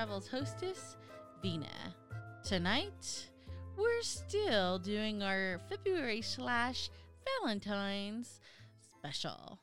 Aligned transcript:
Travels 0.00 0.28
hostess, 0.28 0.96
Vina. 1.42 1.94
Tonight, 2.42 3.28
we're 3.76 4.00
still 4.00 4.78
doing 4.78 5.22
our 5.22 5.60
February 5.68 6.22
slash 6.22 6.88
Valentine's 7.42 8.40
special. 8.80 9.58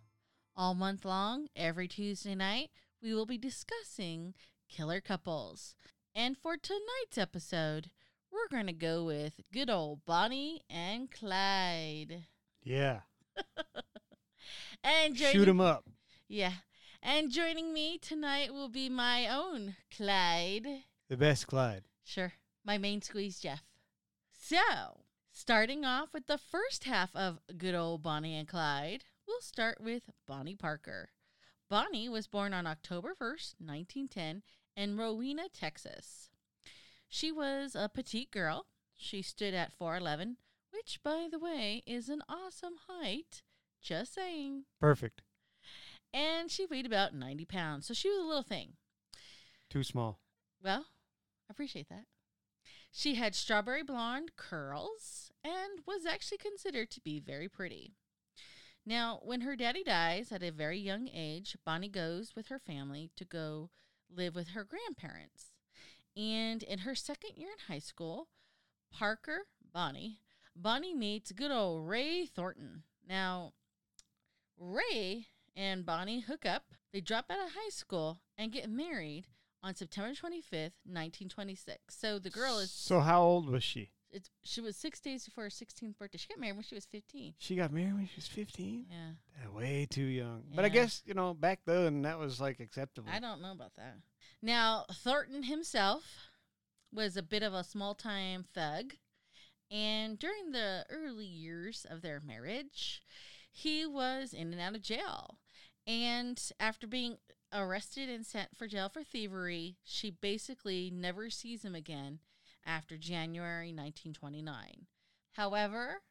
All 0.55 0.75
month 0.75 1.05
long, 1.05 1.47
every 1.55 1.87
Tuesday 1.87 2.35
night, 2.35 2.69
we 3.01 3.15
will 3.15 3.25
be 3.25 3.39
discussing 3.39 4.35
killer 4.69 5.01
couples. 5.01 5.73
And 6.13 6.37
for 6.37 6.55
tonight's 6.55 7.17
episode, 7.17 7.89
we're 8.31 8.47
going 8.55 8.67
to 8.67 8.73
go 8.73 9.05
with 9.05 9.41
good 9.51 9.71
old 9.71 10.05
Bonnie 10.05 10.61
and 10.69 11.09
Clyde. 11.09 12.25
Yeah. 12.61 12.99
And 14.83 15.17
Shoot 15.17 15.47
'em 15.47 15.59
up. 15.59 15.83
Yeah. 16.27 16.53
And 17.09 17.31
joining 17.31 17.71
me 17.71 17.97
tonight 17.97 18.53
will 18.53 18.67
be 18.67 18.89
my 18.89 19.29
own 19.29 19.77
Clyde. 19.95 20.67
The 21.07 21.15
best 21.15 21.47
Clyde. 21.47 21.83
Sure. 22.03 22.33
My 22.65 22.77
main 22.77 23.01
squeeze, 23.01 23.39
Jeff. 23.39 23.63
So, 24.37 25.05
starting 25.31 25.85
off 25.85 26.09
with 26.13 26.27
the 26.27 26.37
first 26.37 26.83
half 26.83 27.15
of 27.15 27.39
good 27.57 27.75
old 27.75 28.03
Bonnie 28.03 28.35
and 28.35 28.45
Clyde, 28.45 29.05
we'll 29.25 29.39
start 29.39 29.77
with 29.79 30.03
Bonnie 30.27 30.57
Parker. 30.57 31.11
Bonnie 31.69 32.09
was 32.09 32.27
born 32.27 32.53
on 32.53 32.67
October 32.67 33.15
1st, 33.15 33.55
1910, 33.57 34.41
in 34.75 34.97
Rowena, 34.97 35.43
Texas. 35.53 36.29
She 37.07 37.31
was 37.31 37.73
a 37.73 37.87
petite 37.87 38.31
girl. 38.31 38.65
She 38.97 39.21
stood 39.21 39.53
at 39.53 39.71
4'11, 39.79 40.35
which, 40.71 40.99
by 41.05 41.29
the 41.31 41.39
way, 41.39 41.83
is 41.85 42.09
an 42.09 42.21
awesome 42.27 42.75
height. 42.89 43.43
Just 43.81 44.13
saying 44.13 44.65
Perfect. 44.81 45.21
And 46.13 46.49
she 46.49 46.65
weighed 46.65 46.85
about 46.85 47.13
90 47.13 47.45
pounds. 47.45 47.87
So 47.87 47.93
she 47.93 48.09
was 48.09 48.19
a 48.19 48.27
little 48.27 48.43
thing. 48.43 48.73
Too 49.69 49.83
small. 49.83 50.19
Well, 50.63 50.85
I 51.49 51.51
appreciate 51.51 51.89
that. 51.89 52.05
She 52.91 53.15
had 53.15 53.35
strawberry 53.35 53.83
blonde 53.83 54.31
curls 54.35 55.31
and 55.43 55.81
was 55.85 56.05
actually 56.05 56.39
considered 56.39 56.89
to 56.91 57.01
be 57.01 57.19
very 57.19 57.47
pretty. 57.49 57.93
Now, 58.85 59.19
when 59.21 59.41
her 59.41 59.55
daddy 59.55 59.83
dies 59.83 60.31
at 60.31 60.41
a 60.41 60.51
very 60.51 60.79
young 60.79 61.09
age, 61.13 61.57
Bonnie 61.65 61.89
goes 61.89 62.33
with 62.35 62.47
her 62.47 62.59
family 62.59 63.11
to 63.17 63.25
go 63.25 63.69
live 64.09 64.33
with 64.33 64.49
her 64.49 64.63
grandparents. 64.63 65.51
And 66.15 66.63
in 66.63 66.79
her 66.79 66.95
second 66.95 67.31
year 67.35 67.49
in 67.49 67.73
high 67.73 67.79
school, 67.79 68.29
Parker, 68.91 69.47
Bonnie, 69.73 70.21
Bonnie 70.55 70.95
meets 70.95 71.31
good 71.33 71.51
old 71.51 71.87
Ray 71.87 72.25
Thornton. 72.25 72.83
Now, 73.07 73.53
Ray 74.57 75.27
and 75.57 75.85
Bonnie 75.85 76.21
hook 76.21 76.45
up. 76.45 76.65
They 76.93 77.01
drop 77.01 77.25
out 77.29 77.39
of 77.39 77.53
high 77.53 77.69
school 77.69 78.19
and 78.37 78.51
get 78.51 78.69
married 78.69 79.25
on 79.63 79.75
September 79.75 80.11
25th, 80.11 80.77
1926. 80.85 81.77
So 81.89 82.19
the 82.19 82.29
girl 82.29 82.59
is 82.59 82.71
So 82.71 82.99
how 83.01 83.21
old 83.23 83.49
was 83.49 83.63
she? 83.63 83.89
it's 84.09 84.29
she 84.43 84.61
was 84.61 84.77
6 84.77 85.01
days 85.01 85.25
before 85.25 85.43
her 85.45 85.49
16th 85.49 85.97
birthday. 85.97 86.17
She 86.17 86.29
got 86.29 86.39
married 86.39 86.55
when 86.55 86.63
she 86.63 86.75
was 86.75 86.85
15. 86.85 87.33
She 87.39 87.55
got 87.57 87.73
married 87.73 87.93
when 87.93 88.05
she 88.07 88.15
was 88.15 88.27
15? 88.27 88.85
Yeah. 88.89 88.95
Yeah, 89.41 89.49
way 89.49 89.85
too 89.89 90.03
young. 90.03 90.43
But 90.55 90.63
I 90.63 90.69
guess, 90.69 91.01
you 91.05 91.13
know, 91.13 91.33
back 91.33 91.59
then 91.65 92.03
that 92.03 92.17
was 92.17 92.39
like 92.39 92.59
acceptable. 92.61 93.09
I 93.11 93.19
don't 93.19 93.41
know 93.41 93.51
about 93.51 93.75
that. 93.75 93.97
Now, 94.41 94.85
Thornton 94.93 95.43
himself 95.43 96.03
was 96.93 97.17
a 97.17 97.23
bit 97.23 97.43
of 97.43 97.53
a 97.53 97.63
small 97.63 97.95
time 97.95 98.45
thug. 98.53 98.93
And 99.69 100.17
during 100.17 100.51
the 100.51 100.85
early 100.89 101.25
years 101.25 101.85
of 101.89 102.01
their 102.01 102.21
marriage, 102.21 103.03
he 103.51 103.85
was 103.85 104.33
in 104.33 104.53
and 104.53 104.61
out 104.61 104.75
of 104.75 104.81
jail. 104.81 105.39
And 105.87 106.41
after 106.59 106.85
being 106.85 107.17
arrested 107.53 108.09
and 108.09 108.25
sent 108.25 108.57
for 108.57 108.67
jail 108.67 108.89
for 108.89 109.03
thievery, 109.03 109.77
she 109.85 110.11
basically 110.11 110.91
never 110.93 111.29
sees 111.29 111.63
him 111.63 111.75
again 111.75 112.19
after 112.65 112.97
January 112.97 113.69
1929. 113.69 114.87
However, 115.33 116.01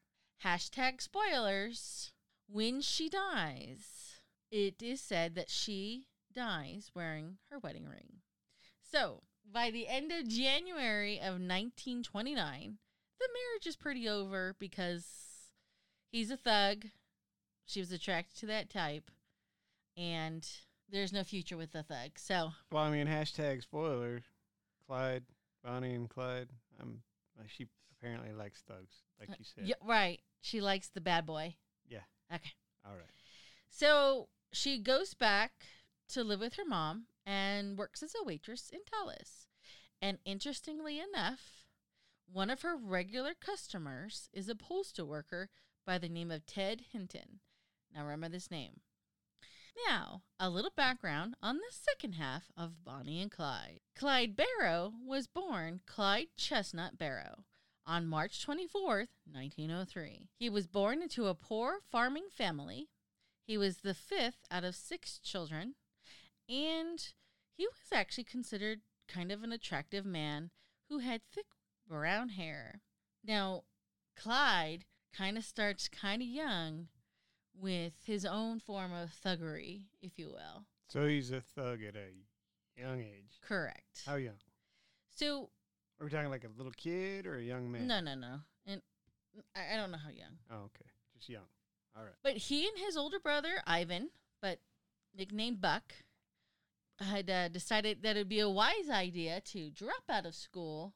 hashtag 0.42 1.03
spoilers, 1.03 2.12
when 2.48 2.81
she 2.81 3.10
dies, 3.10 4.20
it 4.50 4.82
is 4.82 5.03
said 5.03 5.34
that 5.34 5.50
she 5.50 6.06
dies 6.34 6.91
wearing 6.94 7.37
her 7.50 7.58
wedding 7.58 7.87
ring. 7.87 8.20
So, 8.81 9.25
by 9.44 9.70
the 9.70 9.88
end 9.88 10.10
of 10.10 10.26
January 10.26 11.19
of 11.19 11.34
1929, 11.34 12.78
the 13.19 13.28
marriage 13.28 13.66
is 13.66 13.76
pretty 13.76 14.08
over 14.08 14.54
because 14.58 15.06
he's 16.10 16.31
a 16.31 16.37
thug. 16.37 16.87
She 17.66 17.81
was 17.81 17.93
attracted 17.93 18.38
to 18.41 18.47
that 18.47 18.70
type, 18.70 19.10
and 19.96 20.46
there's 20.90 21.12
no 21.12 21.24
future 21.24 21.56
with 21.56 21.72
the 21.72 21.82
thug. 21.82 22.10
So, 22.16 22.50
Well, 22.70 22.84
I 22.84 22.90
mean, 22.90 23.06
hashtag 23.06 23.62
spoiler. 23.62 24.22
Clyde, 24.86 25.24
Bonnie 25.64 25.94
and 25.94 26.08
Clyde. 26.08 26.48
Um, 26.80 27.00
I'm 27.38 27.46
she 27.48 27.66
apparently 27.90 28.32
likes 28.32 28.62
thugs, 28.62 29.02
like 29.18 29.30
uh, 29.30 29.34
you 29.38 29.44
said. 29.44 29.66
yeah, 29.66 29.74
right. 29.84 30.20
She 30.40 30.60
likes 30.60 30.88
the 30.88 31.00
bad 31.00 31.26
boy. 31.26 31.56
Yeah. 31.88 32.02
Okay. 32.32 32.52
All 32.84 32.92
right. 32.94 33.04
So 33.68 34.28
she 34.52 34.78
goes 34.78 35.14
back 35.14 35.52
to 36.10 36.22
live 36.22 36.40
with 36.40 36.54
her 36.54 36.64
mom 36.64 37.06
and 37.24 37.76
works 37.76 38.02
as 38.02 38.14
a 38.14 38.24
waitress 38.24 38.70
in 38.72 38.80
Dallas. 38.90 39.48
And 40.00 40.18
interestingly 40.24 41.00
enough, 41.00 41.40
one 42.32 42.50
of 42.50 42.62
her 42.62 42.76
regular 42.76 43.34
customers 43.34 44.28
is 44.32 44.48
a 44.48 44.54
postal 44.54 45.06
worker 45.06 45.48
by 45.84 45.98
the 45.98 46.08
name 46.08 46.30
of 46.30 46.46
Ted 46.46 46.82
Hinton. 46.92 47.40
Now 47.94 48.04
remember 48.04 48.28
this 48.28 48.50
name. 48.50 48.80
Now, 49.88 50.22
a 50.41 50.48
little 50.48 50.72
background 50.76 51.34
on 51.42 51.56
the 51.56 51.62
second 51.70 52.14
half 52.14 52.50
of 52.56 52.84
Bonnie 52.84 53.20
and 53.20 53.31
Clyde. 53.31 53.81
Clyde 53.94 54.37
Barrow 54.37 54.94
was 55.04 55.26
born 55.26 55.81
Clyde 55.87 56.28
Chestnut 56.37 56.98
Barrow 56.98 57.44
on 57.87 58.06
March 58.06 58.44
24th, 58.44 59.09
1903. 59.31 60.28
He 60.38 60.50
was 60.50 60.66
born 60.66 61.03
into 61.03 61.26
a 61.26 61.34
poor 61.34 61.78
farming 61.91 62.28
family 62.31 62.88
he 63.47 63.56
was 63.56 63.78
the 63.78 63.94
fifth 63.94 64.44
out 64.50 64.64
of 64.64 64.75
six 64.75 65.20
children, 65.20 65.76
and 66.48 67.12
he 67.56 67.66
was 67.66 67.93
actually 67.93 68.25
considered 68.25 68.81
kind 69.06 69.31
of 69.31 69.44
an 69.44 69.53
attractive 69.53 70.04
man 70.04 70.50
who 70.88 70.98
had 70.98 71.22
thick 71.32 71.47
brown 71.88 72.31
hair. 72.31 72.81
Now, 73.25 73.62
Clyde 74.16 74.84
kind 75.14 75.38
of 75.38 75.44
starts 75.44 75.88
kind 75.88 76.22
of 76.22 76.28
young 76.28 76.88
with 77.61 77.93
his 78.05 78.25
own 78.25 78.61
form 78.61 78.93
of 78.93 79.11
thuggery, 79.25 79.83
if 80.03 80.19
you 80.19 80.28
will. 80.28 80.65
So 80.88 81.06
he's 81.06 81.31
a 81.32 81.41
thug 81.41 81.82
at 81.82 81.97
a 81.97 82.81
young 82.81 83.00
age. 83.00 83.41
Correct. 83.47 84.03
How 84.06 84.17
young? 84.17 84.35
So, 85.14 85.49
Are 86.00 86.05
we 86.05 86.11
talking 86.11 86.31
like 86.31 86.44
a 86.44 86.50
little 86.56 86.73
kid 86.76 87.26
or 87.26 87.37
a 87.37 87.43
young 87.43 87.70
man? 87.73 87.87
no, 87.87 88.00
no, 88.00 88.14
no. 88.14 88.41
And 88.67 88.82
I 89.55 89.75
I 89.75 89.76
don't 89.76 89.91
know 89.91 89.99
how 89.99 90.11
young. 90.11 90.37
Oh, 90.50 90.64
okay. 90.67 90.85
Just 91.17 91.29
young. 91.29 91.44
All 91.97 92.05
right. 92.05 92.12
But 92.23 92.37
he 92.37 92.69
and 92.69 92.76
his 92.79 92.97
older 92.97 93.19
brother, 93.19 93.62
Ivan, 93.67 94.11
but 94.43 94.59
nicknamed 95.17 95.61
Buck, 95.62 95.94
had 97.00 97.29
uh, 97.31 97.49
decided 97.49 98.02
that 98.02 98.17
it 98.17 98.20
would 98.20 98.29
be 98.29 98.41
a 98.41 98.49
wise 98.50 98.91
idea 98.91 99.41
to 99.41 99.70
drop 99.70 100.05
out 100.09 100.26
of 100.26 100.35
school 100.35 100.94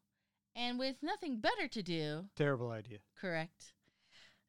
and 0.56 0.79
with 0.79 0.97
nothing 1.03 1.39
better 1.41 1.69
to 1.69 1.83
do, 1.83 2.27
Terrible 2.37 2.71
idea. 2.71 2.99
correct, 3.19 3.73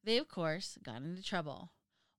they, 0.04 0.18
of 0.18 0.28
course, 0.28 0.78
got 0.84 1.02
into 1.02 1.22
trouble. 1.24 1.72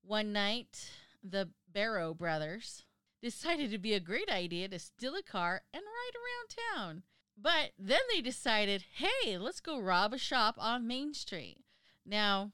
One 0.05 0.33
night, 0.33 0.91
the 1.23 1.51
Barrow 1.73 2.13
brothers 2.13 2.85
decided 3.23 3.67
it'd 3.67 3.83
be 3.83 3.95
a 3.95 4.01
great 4.01 4.29
idea 4.29 4.69
to 4.69 4.79
steal 4.79 5.15
a 5.15 5.23
car 5.23 5.63
and 5.73 5.83
ride 5.83 6.17
around 6.17 6.77
town. 6.77 7.03
But 7.41 7.71
then 7.79 8.01
they 8.11 8.21
decided, 8.21 8.85
hey, 8.97 9.39
let's 9.39 9.61
go 9.61 9.79
rob 9.79 10.13
a 10.13 10.19
shop 10.19 10.57
on 10.59 10.87
Main 10.87 11.15
Street. 11.15 11.59
Now, 12.05 12.51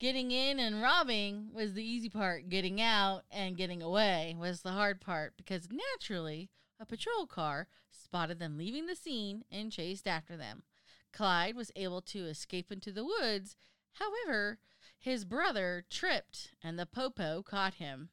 getting 0.00 0.32
in 0.32 0.58
and 0.58 0.82
robbing 0.82 1.50
was 1.54 1.74
the 1.74 1.84
easy 1.84 2.08
part. 2.08 2.48
Getting 2.48 2.80
out 2.80 3.22
and 3.30 3.56
getting 3.56 3.80
away 3.80 4.34
was 4.38 4.62
the 4.62 4.72
hard 4.72 5.00
part 5.00 5.34
because 5.36 5.68
naturally, 5.70 6.50
a 6.80 6.84
patrol 6.84 7.26
car 7.26 7.68
spotted 7.90 8.40
them 8.40 8.58
leaving 8.58 8.86
the 8.86 8.96
scene 8.96 9.44
and 9.50 9.70
chased 9.70 10.08
after 10.08 10.36
them. 10.36 10.64
Clyde 11.12 11.54
was 11.54 11.70
able 11.76 12.02
to 12.02 12.26
escape 12.26 12.72
into 12.72 12.90
the 12.90 13.04
woods. 13.04 13.56
However, 13.94 14.58
his 15.04 15.26
brother 15.26 15.84
tripped 15.90 16.52
and 16.62 16.78
the 16.78 16.86
popo 16.86 17.42
caught 17.42 17.74
him. 17.74 18.08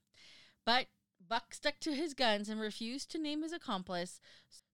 But 0.65 0.88
Buck 1.25 1.53
stuck 1.53 1.79
to 1.79 1.95
his 1.95 2.13
guns 2.13 2.49
and 2.49 2.59
refused 2.59 3.09
to 3.11 3.17
name 3.17 3.43
his 3.43 3.53
accomplice, 3.53 4.19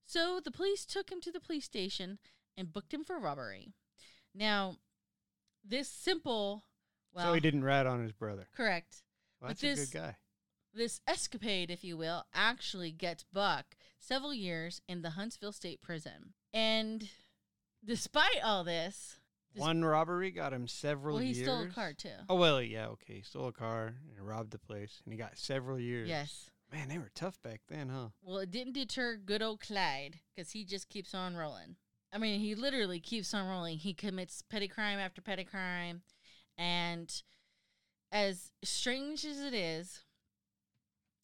so 0.03 0.39
the 0.43 0.49
police 0.49 0.83
took 0.83 1.11
him 1.11 1.21
to 1.21 1.31
the 1.31 1.39
police 1.39 1.65
station 1.65 2.17
and 2.57 2.73
booked 2.73 2.91
him 2.91 3.03
for 3.03 3.19
robbery. 3.19 3.69
Now, 4.33 4.77
this 5.63 5.89
simple, 5.89 6.63
well, 7.13 7.27
so 7.27 7.33
he 7.35 7.39
didn't 7.39 7.63
rat 7.63 7.85
on 7.85 8.01
his 8.01 8.13
brother. 8.13 8.47
correct. 8.55 9.03
Well, 9.39 9.49
that's 9.49 9.61
a 9.61 9.67
this- 9.67 9.89
good 9.89 9.99
guy. 9.99 10.17
This 10.73 11.01
escapade, 11.07 11.69
if 11.69 11.83
you 11.83 11.97
will, 11.97 12.25
actually 12.33 12.91
gets 12.91 13.23
Buck 13.31 13.75
several 13.99 14.33
years 14.33 14.81
in 14.87 15.03
the 15.03 15.11
Huntsville 15.11 15.51
State 15.51 15.81
Prison. 15.81 16.33
And 16.51 17.09
despite 17.85 18.41
all 18.43 18.63
this- 18.63 19.19
One 19.57 19.83
robbery 19.83 20.31
got 20.31 20.53
him 20.53 20.67
several 20.67 21.15
well, 21.15 21.23
he 21.23 21.31
years. 21.31 21.47
stole 21.47 21.63
a 21.63 21.67
car 21.67 21.93
too. 21.93 22.09
Oh 22.29 22.35
well, 22.35 22.61
yeah, 22.61 22.87
okay. 22.87 23.15
He 23.15 23.21
stole 23.21 23.47
a 23.47 23.53
car 23.53 23.95
and 24.15 24.27
robbed 24.27 24.51
the 24.51 24.59
place, 24.59 25.01
and 25.03 25.13
he 25.13 25.17
got 25.17 25.37
several 25.37 25.79
years. 25.79 26.07
Yes. 26.07 26.49
Man, 26.71 26.89
they 26.89 26.97
were 26.97 27.11
tough 27.15 27.41
back 27.41 27.61
then, 27.69 27.89
huh? 27.89 28.09
Well, 28.21 28.39
it 28.39 28.51
didn't 28.51 28.73
deter 28.73 29.15
good 29.15 29.41
old 29.41 29.61
Clyde 29.61 30.19
because 30.35 30.51
he 30.51 30.65
just 30.65 30.89
keeps 30.89 31.13
on 31.13 31.35
rolling. 31.37 31.77
I 32.11 32.17
mean, 32.17 32.39
he 32.39 32.55
literally 32.55 32.99
keeps 32.99 33.33
on 33.33 33.47
rolling. 33.47 33.77
He 33.77 33.93
commits 33.93 34.41
petty 34.41 34.67
crime 34.67 34.99
after 34.99 35.21
petty 35.21 35.43
crime. 35.43 36.01
And 36.57 37.11
as 38.11 38.51
strange 38.63 39.25
as 39.25 39.39
it 39.39 39.53
is, 39.53 40.03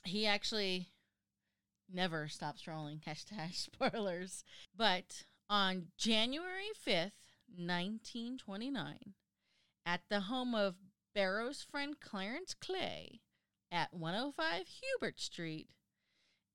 he 0.06 0.26
actually 0.26 0.90
never 1.92 2.28
stops 2.28 2.68
rolling. 2.68 3.02
Hashtag 3.08 3.54
spoilers. 3.56 4.44
But 4.76 5.26
on 5.50 5.88
January 5.98 6.72
5th, 6.86 7.12
1929, 7.58 9.14
at 9.86 10.02
the 10.10 10.22
home 10.22 10.56
of 10.56 10.76
Barrow's 11.14 11.62
friend 11.62 12.00
Clarence 12.00 12.54
Clay 12.54 13.22
at 13.72 13.94
105 13.94 14.66
Herbert 15.02 15.20
Street, 15.20 15.70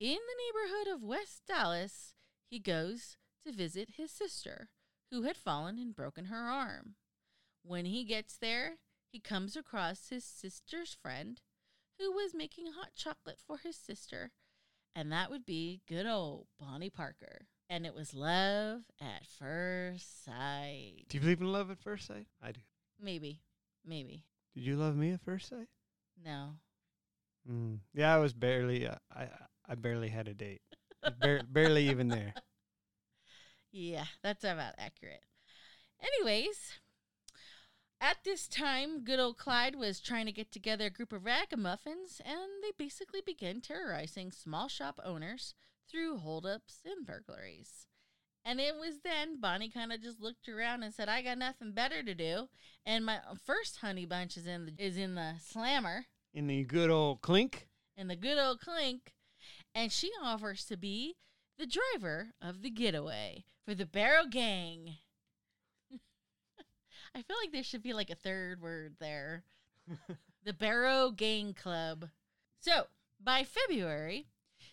in 0.00 0.16
the 0.16 0.68
neighborhood 0.68 0.94
of 0.94 1.02
West 1.02 1.42
Dallas, 1.46 2.14
he 2.50 2.58
goes 2.58 3.16
to 3.44 3.52
visit 3.52 3.94
his 3.96 4.10
sister, 4.10 4.68
who 5.10 5.22
had 5.22 5.36
fallen 5.36 5.78
and 5.78 5.94
broken 5.94 6.26
her 6.26 6.48
arm. 6.48 6.94
When 7.62 7.84
he 7.84 8.04
gets 8.04 8.36
there, 8.36 8.76
he 9.10 9.20
comes 9.20 9.56
across 9.56 10.08
his 10.08 10.24
sister's 10.24 10.96
friend, 11.00 11.40
who 11.98 12.12
was 12.12 12.34
making 12.34 12.72
hot 12.72 12.90
chocolate 12.94 13.40
for 13.44 13.58
his 13.58 13.76
sister, 13.76 14.30
and 14.94 15.10
that 15.10 15.30
would 15.30 15.44
be 15.44 15.82
good 15.88 16.06
old 16.06 16.46
Bonnie 16.58 16.90
Parker. 16.90 17.46
And 17.70 17.84
it 17.84 17.94
was 17.94 18.14
love 18.14 18.80
at 19.00 19.26
first 19.38 20.24
sight. 20.24 21.04
Do 21.08 21.16
you 21.16 21.20
believe 21.20 21.40
in 21.40 21.52
love 21.52 21.70
at 21.70 21.78
first 21.78 22.06
sight? 22.06 22.26
I 22.42 22.52
do. 22.52 22.60
Maybe. 23.00 23.40
Maybe. 23.84 24.24
Did 24.54 24.64
you 24.64 24.76
love 24.76 24.96
me 24.96 25.12
at 25.12 25.20
first 25.20 25.48
sight? 25.48 25.68
No. 26.24 26.54
Mm. 27.50 27.78
Yeah, 27.94 28.14
I 28.14 28.18
was 28.18 28.32
barely. 28.32 28.86
Uh, 28.86 28.96
I 29.14 29.28
I 29.68 29.74
barely 29.74 30.08
had 30.08 30.28
a 30.28 30.34
date. 30.34 30.62
Bar- 31.20 31.42
barely 31.48 31.88
even 31.88 32.08
there. 32.08 32.34
Yeah, 33.70 34.06
that's 34.22 34.44
about 34.44 34.74
accurate. 34.78 35.24
Anyways, 36.00 36.78
at 38.00 38.18
this 38.24 38.48
time, 38.48 39.04
good 39.04 39.18
old 39.18 39.36
Clyde 39.36 39.74
was 39.74 40.00
trying 40.00 40.26
to 40.26 40.32
get 40.32 40.50
together 40.50 40.86
a 40.86 40.90
group 40.90 41.12
of 41.12 41.24
ragamuffins, 41.24 42.20
and 42.24 42.62
they 42.62 42.72
basically 42.76 43.20
began 43.20 43.60
terrorizing 43.60 44.32
small 44.32 44.68
shop 44.68 45.00
owners 45.04 45.54
through 45.90 46.18
holdups 46.18 46.80
and 46.84 47.06
burglaries. 47.06 47.86
And 48.44 48.60
it 48.60 48.76
was 48.76 49.00
then 49.04 49.40
Bonnie 49.40 49.68
kind 49.68 49.92
of 49.92 50.00
just 50.00 50.20
looked 50.20 50.48
around 50.48 50.82
and 50.82 50.94
said, 50.94 51.08
"I 51.08 51.22
got 51.22 51.38
nothing 51.38 51.72
better 51.72 52.02
to 52.02 52.14
do." 52.14 52.48
And 52.86 53.04
my 53.04 53.20
first 53.44 53.78
honey 53.78 54.06
bunch 54.06 54.36
is 54.36 54.46
in 54.46 54.66
the 54.66 54.74
is 54.78 54.96
in 54.96 55.14
the 55.16 55.34
slammer 55.40 56.06
In 56.32 56.46
the 56.46 56.64
good 56.64 56.88
old 56.90 57.20
clink. 57.20 57.68
in 57.96 58.08
the 58.08 58.16
good 58.16 58.38
old 58.38 58.60
clink, 58.60 59.12
and 59.74 59.92
she 59.92 60.10
offers 60.22 60.64
to 60.66 60.76
be 60.76 61.16
the 61.58 61.66
driver 61.66 62.28
of 62.40 62.62
the 62.62 62.70
getaway 62.70 63.44
for 63.64 63.74
the 63.74 63.84
Barrow 63.86 64.24
Gang. 64.24 64.96
I 67.14 67.22
feel 67.22 67.36
like 67.42 67.52
there 67.52 67.62
should 67.62 67.82
be 67.82 67.92
like 67.92 68.10
a 68.10 68.14
third 68.14 68.60
word 68.62 68.96
there. 69.00 69.44
the 70.44 70.52
Barrow 70.52 71.10
Gang 71.10 71.52
Club. 71.54 72.08
So, 72.60 72.86
by 73.22 73.44
February 73.44 74.28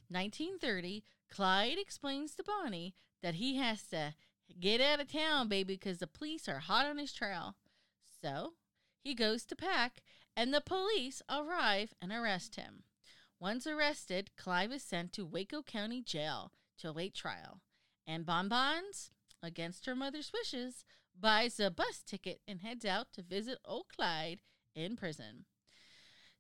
1930, 0.10 1.04
Clyde 1.30 1.78
explains 1.78 2.36
to 2.36 2.44
Bonnie 2.44 2.96
that 3.22 3.36
he 3.36 3.56
has 3.58 3.84
to 3.88 4.14
get 4.60 4.82
out 4.82 5.00
of 5.00 5.12
town, 5.12 5.48
baby, 5.48 5.76
because 5.76 6.00
the 6.00 6.08
police 6.08 6.48
are 6.48 6.60
hot 6.60 6.86
on 6.86 6.98
his 6.98 7.14
trail. 7.14 7.56
So, 8.22 8.54
he 9.02 9.14
goes 9.14 9.46
to 9.46 9.56
pack, 9.56 10.02
and 10.36 10.54
the 10.54 10.62
police 10.62 11.22
arrive 11.30 11.94
and 12.02 12.12
arrest 12.12 12.56
him. 12.56 12.84
Once 13.40 13.68
arrested, 13.68 14.32
Clyde 14.38 14.72
is 14.72 14.84
sent 14.84 15.14
to 15.14 15.26
Waco 15.26 15.62
County 15.62 16.02
Jail 16.02 16.52
to 16.80 16.90
await 16.90 17.14
trial. 17.14 17.62
And 18.08 18.26
Bonbons, 18.26 19.12
against 19.44 19.86
her 19.86 19.96
mother's 19.96 20.32
wishes, 20.34 20.86
buys 21.20 21.60
a 21.60 21.70
bus 21.70 22.02
ticket 22.06 22.42
and 22.48 22.62
heads 22.62 22.86
out 22.86 23.08
to 23.14 23.22
visit 23.22 23.60
old 23.66 23.86
Clyde 23.96 24.42
in 24.76 24.96
prison. 24.96 25.46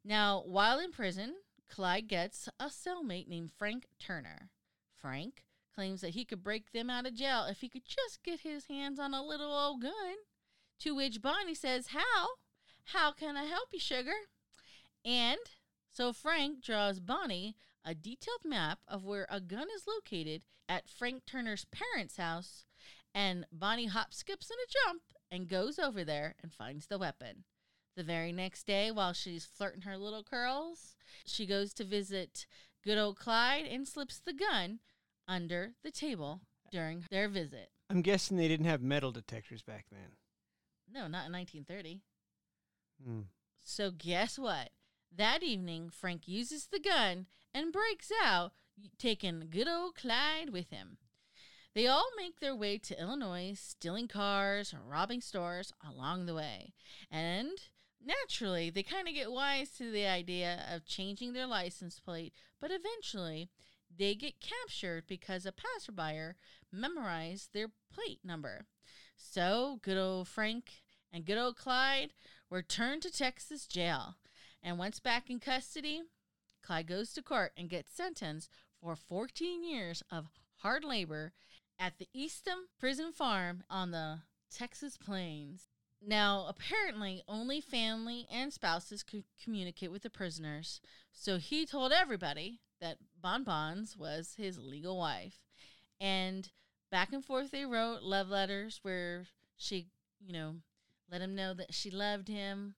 Now, 0.03 0.43
while 0.45 0.79
in 0.79 0.91
prison, 0.91 1.35
Clyde 1.69 2.07
gets 2.07 2.49
a 2.59 2.65
cellmate 2.65 3.27
named 3.27 3.51
Frank 3.51 3.87
Turner. 3.99 4.49
Frank 4.93 5.43
claims 5.73 6.01
that 6.01 6.11
he 6.11 6.25
could 6.25 6.43
break 6.43 6.71
them 6.71 6.89
out 6.89 7.05
of 7.05 7.15
jail 7.15 7.45
if 7.49 7.61
he 7.61 7.69
could 7.69 7.85
just 7.85 8.23
get 8.23 8.41
his 8.41 8.67
hands 8.67 8.99
on 8.99 9.13
a 9.13 9.25
little 9.25 9.53
old 9.53 9.81
gun. 9.81 10.15
To 10.79 10.95
which 10.95 11.21
Bonnie 11.21 11.55
says, 11.55 11.87
How? 11.87 12.27
How 12.85 13.11
can 13.11 13.35
I 13.35 13.45
help 13.45 13.69
you, 13.73 13.79
sugar? 13.79 14.13
And 15.03 15.39
so 15.91 16.13
Frank 16.13 16.61
draws 16.61 16.99
Bonnie 16.99 17.55
a 17.83 17.93
detailed 17.93 18.43
map 18.43 18.79
of 18.87 19.05
where 19.05 19.27
a 19.29 19.39
gun 19.39 19.67
is 19.75 19.87
located 19.87 20.43
at 20.67 20.89
Frank 20.89 21.25
Turner's 21.25 21.65
parents' 21.65 22.17
house, 22.17 22.65
and 23.13 23.45
Bonnie 23.51 23.85
hop 23.85 24.13
skips 24.13 24.49
and 24.49 24.59
a 24.59 24.71
jump 24.85 25.01
and 25.31 25.47
goes 25.47 25.77
over 25.77 26.03
there 26.03 26.35
and 26.41 26.51
finds 26.51 26.87
the 26.87 26.97
weapon. 26.97 27.43
The 27.95 28.03
very 28.03 28.31
next 28.31 28.67
day, 28.67 28.91
while 28.91 29.13
she's 29.13 29.45
flirting 29.45 29.83
her 29.83 29.97
little 29.97 30.23
curls, 30.23 30.95
she 31.25 31.45
goes 31.45 31.73
to 31.75 31.85
visit 31.85 32.45
good 32.83 32.97
old 32.97 33.17
Clyde 33.17 33.65
and 33.65 33.87
slips 33.87 34.19
the 34.19 34.33
gun 34.33 34.79
under 35.27 35.73
the 35.83 35.91
table 35.91 36.41
during 36.71 37.05
their 37.09 37.29
visit. 37.29 37.69
I'm 37.89 38.01
guessing 38.01 38.35
they 38.35 38.47
didn't 38.47 38.65
have 38.65 38.81
metal 38.81 39.11
detectors 39.11 39.61
back 39.61 39.85
then. 39.91 40.17
No, 40.91 41.01
not 41.07 41.27
in 41.27 41.33
1930. 41.33 42.01
Hmm. 43.03 43.21
So 43.63 43.91
guess 43.91 44.37
what? 44.37 44.69
That 45.15 45.41
evening, 45.41 45.89
Frank 45.89 46.27
uses 46.27 46.67
the 46.67 46.79
gun 46.79 47.27
and 47.53 47.71
breaks 47.71 48.11
out, 48.23 48.51
taking 48.97 49.47
good 49.49 49.67
old 49.67 49.95
Clyde 49.95 50.49
with 50.49 50.69
him. 50.69 50.97
They 51.73 51.87
all 51.87 52.09
make 52.17 52.39
their 52.39 52.55
way 52.55 52.77
to 52.77 52.99
Illinois, 52.99 53.53
stealing 53.55 54.07
cars, 54.07 54.73
robbing 54.87 55.21
stores 55.21 55.73
along 55.85 56.25
the 56.25 56.33
way. 56.33 56.73
And 57.11 57.51
naturally, 58.05 58.69
they 58.69 58.83
kind 58.83 59.07
of 59.07 59.13
get 59.13 59.31
wise 59.31 59.69
to 59.77 59.91
the 59.91 60.05
idea 60.05 60.65
of 60.71 60.85
changing 60.85 61.33
their 61.33 61.47
license 61.47 61.99
plate, 61.99 62.33
but 62.59 62.71
eventually 62.71 63.49
they 63.97 64.15
get 64.15 64.39
captured 64.39 65.05
because 65.07 65.45
a 65.45 65.51
passerby 65.51 66.33
memorized 66.71 67.53
their 67.53 67.69
plate 67.93 68.19
number. 68.23 68.65
So, 69.15 69.79
good 69.81 69.97
old 69.97 70.27
Frank 70.27 70.81
and 71.11 71.25
good 71.25 71.37
old 71.37 71.55
Clyde 71.55 72.13
were 72.49 72.61
turned 72.61 73.01
to 73.03 73.11
Texas 73.11 73.65
jail. 73.65 74.15
And 74.61 74.77
once 74.77 74.99
back 74.99 75.29
in 75.29 75.39
custody, 75.39 76.01
Clyde 76.61 76.87
goes 76.87 77.13
to 77.13 77.21
court 77.21 77.53
and 77.55 77.69
gets 77.69 77.95
sentenced 77.95 78.49
for 78.81 78.95
14 78.95 79.63
years 79.63 80.03
of 80.11 80.25
hard 80.57 80.83
labor 80.83 81.33
at 81.79 81.97
the 81.97 82.07
Eastham 82.13 82.67
Prison 82.79 83.11
Farm 83.11 83.63
on 83.69 83.91
the 83.91 84.19
Texas 84.51 84.97
Plains. 84.97 85.69
Now, 86.07 86.45
apparently, 86.47 87.23
only 87.27 87.61
family 87.61 88.27
and 88.31 88.53
spouses 88.53 89.01
could 89.01 89.23
communicate 89.43 89.91
with 89.91 90.03
the 90.03 90.09
prisoners, 90.09 90.79
so 91.11 91.37
he 91.37 91.65
told 91.65 91.91
everybody 91.91 92.59
that 92.79 92.97
Bonbons 93.19 93.97
was 93.97 94.35
his 94.37 94.59
legal 94.59 94.97
wife. 94.97 95.39
And 95.99 96.49
back 96.91 97.11
and 97.11 97.25
forth 97.25 97.49
they 97.49 97.65
wrote 97.65 98.03
love 98.03 98.29
letters 98.29 98.79
where 98.83 99.25
she, 99.57 99.87
you 100.19 100.33
know, 100.33 100.57
let 101.11 101.21
him 101.21 101.33
know 101.33 101.53
that 101.55 101.73
she 101.73 101.89
loved 101.89 102.27
him, 102.27 102.75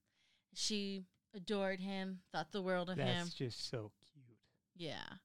she 0.53 1.03
adored 1.35 1.81
him, 1.81 2.19
thought 2.31 2.51
the 2.51 2.61
world 2.61 2.89
of 2.89 2.97
him. 2.97 3.07
That's 3.07 3.33
just 3.33 3.69
so 3.69 3.91
cute. 4.13 4.37
Yeah. 4.75 5.17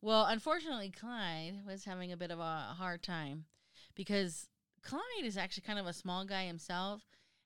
Well, 0.00 0.26
unfortunately, 0.26 0.90
Clyde 0.90 1.60
was 1.66 1.84
having 1.84 2.10
a 2.10 2.16
bit 2.16 2.30
of 2.30 2.40
a 2.40 2.74
hard 2.76 3.02
time 3.02 3.44
because 3.94 4.48
Clyde 4.82 5.24
is 5.24 5.36
actually 5.36 5.62
kind 5.62 5.78
of 5.78 5.86
a 5.86 5.92
small 5.92 6.24
guy 6.24 6.44
himself, 6.44 7.02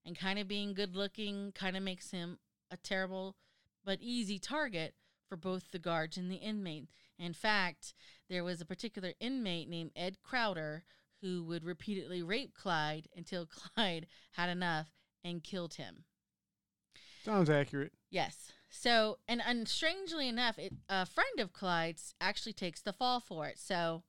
and 0.08 0.18
kind 0.18 0.38
of 0.38 0.48
being 0.48 0.72
good 0.72 0.96
looking 0.96 1.52
kind 1.52 1.76
of 1.76 1.82
makes 1.82 2.10
him 2.10 2.38
a 2.70 2.78
terrible 2.78 3.36
but 3.84 3.98
easy 4.00 4.38
target 4.38 4.94
for 5.28 5.36
both 5.36 5.70
the 5.70 5.78
guards 5.78 6.16
and 6.16 6.30
the 6.30 6.36
inmate. 6.36 6.88
In 7.18 7.34
fact, 7.34 7.92
there 8.30 8.42
was 8.42 8.60
a 8.60 8.66
particular 8.66 9.12
inmate 9.20 9.68
named 9.68 9.90
Ed 9.94 10.16
Crowder 10.22 10.82
who 11.20 11.44
would 11.44 11.62
repeatedly 11.62 12.22
rape 12.22 12.54
Clyde 12.54 13.08
until 13.14 13.46
Clyde 13.76 14.06
had 14.32 14.48
enough 14.48 14.88
and 15.22 15.44
killed 15.44 15.74
him. 15.74 16.04
Sounds 17.22 17.50
accurate. 17.50 17.92
Yes. 18.10 18.50
So, 18.70 19.18
and, 19.28 19.42
and 19.46 19.68
strangely 19.68 20.26
enough, 20.26 20.58
it, 20.58 20.72
a 20.88 21.04
friend 21.04 21.38
of 21.38 21.52
Clyde's 21.52 22.14
actually 22.18 22.54
takes 22.54 22.80
the 22.80 22.94
fall 22.94 23.20
for 23.20 23.46
it. 23.46 23.58
So, 23.58 24.04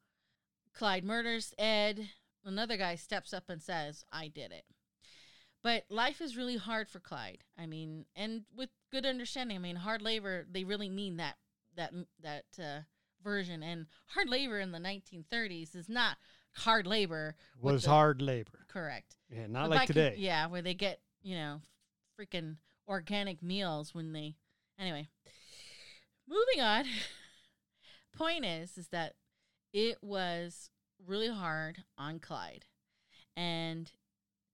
Clyde 0.73 1.03
murders 1.03 1.53
Ed. 1.57 2.11
Another 2.45 2.77
guy 2.77 2.95
steps 2.95 3.33
up 3.33 3.49
and 3.49 3.61
says, 3.61 4.05
I 4.13 4.29
did 4.29 4.53
it. 4.53 4.63
But 5.63 5.83
life 5.89 6.21
is 6.21 6.37
really 6.37 6.57
hard 6.57 6.89
for 6.89 6.99
Clyde. 6.99 7.43
I 7.57 7.65
mean, 7.65 8.05
and 8.15 8.43
with 8.55 8.69
good 8.91 9.05
understanding. 9.05 9.57
I 9.57 9.59
mean, 9.59 9.75
hard 9.75 10.01
labor, 10.01 10.45
they 10.49 10.63
really 10.63 10.89
mean 10.89 11.17
that 11.17 11.35
that 11.75 11.93
that 12.21 12.45
uh, 12.57 12.79
version. 13.23 13.61
And 13.63 13.87
hard 14.07 14.29
labor 14.29 14.59
in 14.59 14.71
the 14.71 14.79
1930s 14.79 15.75
is 15.75 15.89
not 15.89 16.17
hard 16.53 16.87
labor. 16.87 17.35
Was 17.61 17.83
the- 17.83 17.89
hard 17.89 18.21
labor. 18.21 18.65
Correct. 18.69 19.17
Yeah, 19.29 19.47
not 19.47 19.69
But 19.69 19.75
like 19.77 19.87
today. 19.87 20.15
yeah, 20.17 20.47
where 20.47 20.61
they 20.61 20.73
get, 20.73 21.01
you 21.21 21.35
know, 21.35 21.61
freaking 22.19 22.55
organic 22.87 23.43
meals 23.43 23.93
when 23.93 24.13
they 24.13 24.35
anyway. 24.79 25.09
Moving 26.27 26.61
on. 26.61 26.85
Point 28.17 28.45
is 28.45 28.77
is 28.77 28.87
that 28.89 29.15
it 29.73 29.97
was 30.01 30.69
really 31.05 31.29
hard 31.29 31.83
on 31.97 32.19
Clyde. 32.19 32.65
And 33.35 33.91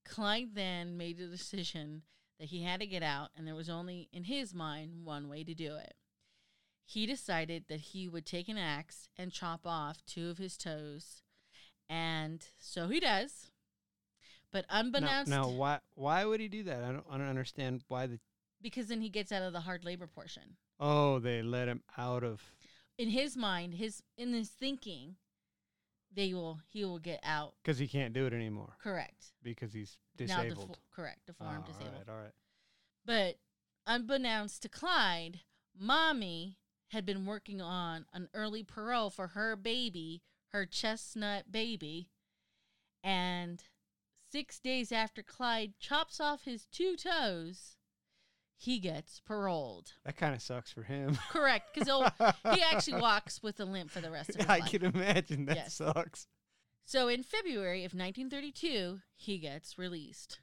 Clyde 0.08 0.54
then 0.54 0.96
made 0.96 1.18
the 1.18 1.26
decision 1.26 2.02
that 2.38 2.48
he 2.48 2.62
had 2.62 2.80
to 2.80 2.86
get 2.86 3.02
out 3.02 3.30
and 3.36 3.46
there 3.46 3.54
was 3.54 3.68
only 3.68 4.08
in 4.12 4.24
his 4.24 4.54
mind 4.54 5.04
one 5.04 5.28
way 5.28 5.44
to 5.44 5.54
do 5.54 5.76
it. 5.76 5.94
He 6.84 7.06
decided 7.06 7.64
that 7.68 7.80
he 7.80 8.06
would 8.06 8.24
take 8.24 8.48
an 8.48 8.58
axe 8.58 9.08
and 9.16 9.32
chop 9.32 9.66
off 9.66 10.04
two 10.06 10.30
of 10.30 10.38
his 10.38 10.56
toes. 10.56 11.22
And 11.88 12.44
so 12.58 12.88
he 12.88 13.00
does. 13.00 13.50
But 14.52 14.66
Now, 14.70 14.80
unbeknownst 14.80 15.30
now, 15.30 15.48
why 15.48 15.80
why 15.94 16.24
would 16.24 16.40
he 16.40 16.48
do 16.48 16.62
that? 16.64 16.82
I 16.82 16.92
don't 16.92 17.04
I 17.10 17.18
don't 17.18 17.28
understand 17.28 17.82
why 17.88 18.06
the 18.06 18.20
because 18.62 18.86
then 18.86 19.00
he 19.00 19.08
gets 19.08 19.32
out 19.32 19.42
of 19.42 19.52
the 19.52 19.60
hard 19.60 19.84
labor 19.84 20.06
portion. 20.06 20.56
oh 20.80 21.18
they 21.18 21.42
let 21.42 21.68
him 21.68 21.82
out 21.98 22.22
of 22.22 22.40
In 22.98 23.10
his 23.10 23.36
mind, 23.36 23.74
his 23.74 24.02
in 24.16 24.32
his 24.32 24.48
thinking, 24.50 25.16
they 26.16 26.34
will 26.34 26.58
he 26.68 26.84
will 26.84 26.98
get 26.98 27.20
out. 27.22 27.54
because 27.62 27.78
he 27.78 27.86
can't 27.86 28.12
do 28.12 28.26
it 28.26 28.32
anymore 28.32 28.72
Correct. 28.82 29.26
because 29.42 29.72
he's 29.72 29.96
Now 30.18 30.26
disabled. 30.42 30.70
defo- 30.70 30.94
correct. 30.96 31.26
Deformed, 31.26 31.64
Oh, 31.64 31.72
disabled. 31.72 31.92
All 32.08 32.14
right, 32.14 32.18
all 32.18 32.22
right. 32.24 32.32
But 33.04 33.38
unbeknownst 33.86 34.62
to 34.62 34.68
Clyde, 34.68 35.40
mommy 35.78 36.58
had 36.88 37.04
been 37.06 37.26
working 37.26 37.60
on 37.60 38.06
an 38.12 38.28
early 38.34 38.62
parole 38.64 39.10
for 39.10 39.28
her 39.28 39.54
baby, 39.56 40.22
her 40.48 40.66
chestnut 40.66 41.52
baby. 41.52 42.08
And 43.04 43.62
six 44.30 44.58
days 44.58 44.90
after 44.90 45.22
Clyde 45.22 45.78
chops 45.78 46.18
off 46.20 46.44
his 46.44 46.66
two 46.66 46.96
toes, 46.96 47.75
he 48.56 48.78
gets 48.78 49.20
paroled. 49.20 49.92
That 50.04 50.16
kind 50.16 50.34
of 50.34 50.42
sucks 50.42 50.72
for 50.72 50.82
him. 50.82 51.18
Correct, 51.30 51.74
because 51.74 51.88
he 52.54 52.62
actually 52.62 53.00
walks 53.00 53.42
with 53.42 53.60
a 53.60 53.64
limp 53.64 53.90
for 53.90 54.00
the 54.00 54.10
rest 54.10 54.30
of 54.30 54.36
his 54.36 54.46
I 54.48 54.58
life. 54.60 54.70
can 54.70 54.84
imagine 54.84 55.46
that 55.46 55.56
Yes. 55.56 55.74
sucks. 55.74 56.26
So 56.84 57.08
in 57.08 57.22
February 57.22 57.80
of 57.84 57.92
1932, 57.94 59.00
he 59.16 59.38
gets 59.38 59.78
released. 59.78 60.40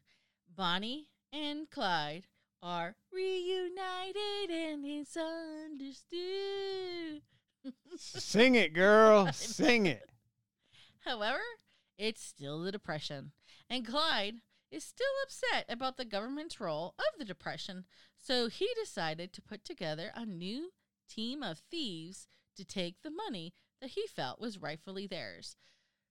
Bonnie 0.53 1.07
and 1.31 1.69
Clyde 1.69 2.25
are 2.61 2.95
reunited 3.11 4.49
and 4.51 4.85
it's 4.85 5.17
understood. 5.17 7.21
Sing 7.97 8.55
it, 8.55 8.73
girl. 8.73 9.31
Sing 9.33 9.85
it. 9.85 10.09
However, 11.05 11.39
it's 11.97 12.23
still 12.23 12.61
the 12.61 12.71
Depression, 12.71 13.31
and 13.69 13.85
Clyde 13.85 14.35
is 14.73 14.83
still 14.83 15.05
upset 15.23 15.65
about 15.69 15.97
the 15.97 16.05
government's 16.05 16.59
role 16.59 16.95
of 16.97 17.19
the 17.19 17.25
Depression, 17.25 17.85
so 18.17 18.47
he 18.49 18.67
decided 18.81 19.31
to 19.33 19.41
put 19.41 19.63
together 19.63 20.11
a 20.15 20.25
new 20.25 20.71
team 21.09 21.43
of 21.43 21.61
thieves 21.69 22.27
to 22.57 22.65
take 22.65 23.01
the 23.01 23.11
money 23.11 23.53
that 23.81 23.91
he 23.91 24.05
felt 24.07 24.39
was 24.39 24.61
rightfully 24.61 25.07
theirs. 25.07 25.55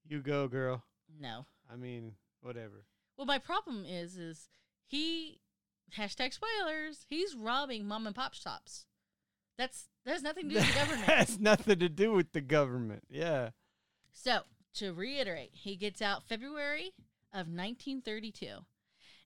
You 0.06 0.20
go, 0.20 0.48
girl. 0.48 0.84
No. 1.20 1.46
I 1.70 1.76
mean, 1.76 2.12
whatever. 2.40 2.84
Well, 3.16 3.26
my 3.26 3.38
problem 3.38 3.84
is, 3.84 4.16
is 4.16 4.48
he 4.86 5.40
hashtag 5.96 6.32
spoilers. 6.32 7.06
He's 7.08 7.34
robbing 7.34 7.86
mom 7.86 8.06
and 8.06 8.16
pop 8.16 8.34
shops. 8.34 8.86
That's 9.58 9.88
that 10.04 10.12
has 10.12 10.22
nothing 10.22 10.48
to 10.48 10.54
do 10.54 10.60
with 10.60 10.68
the 10.68 10.74
government. 10.78 11.04
has 11.04 11.38
nothing 11.38 11.78
to 11.78 11.88
do 11.88 12.12
with 12.12 12.32
the 12.32 12.40
government. 12.40 13.04
Yeah. 13.08 13.50
So 14.12 14.40
to 14.74 14.92
reiterate, 14.92 15.50
he 15.52 15.76
gets 15.76 16.02
out 16.02 16.24
February 16.24 16.92
of 17.32 17.46
1932. 17.48 18.64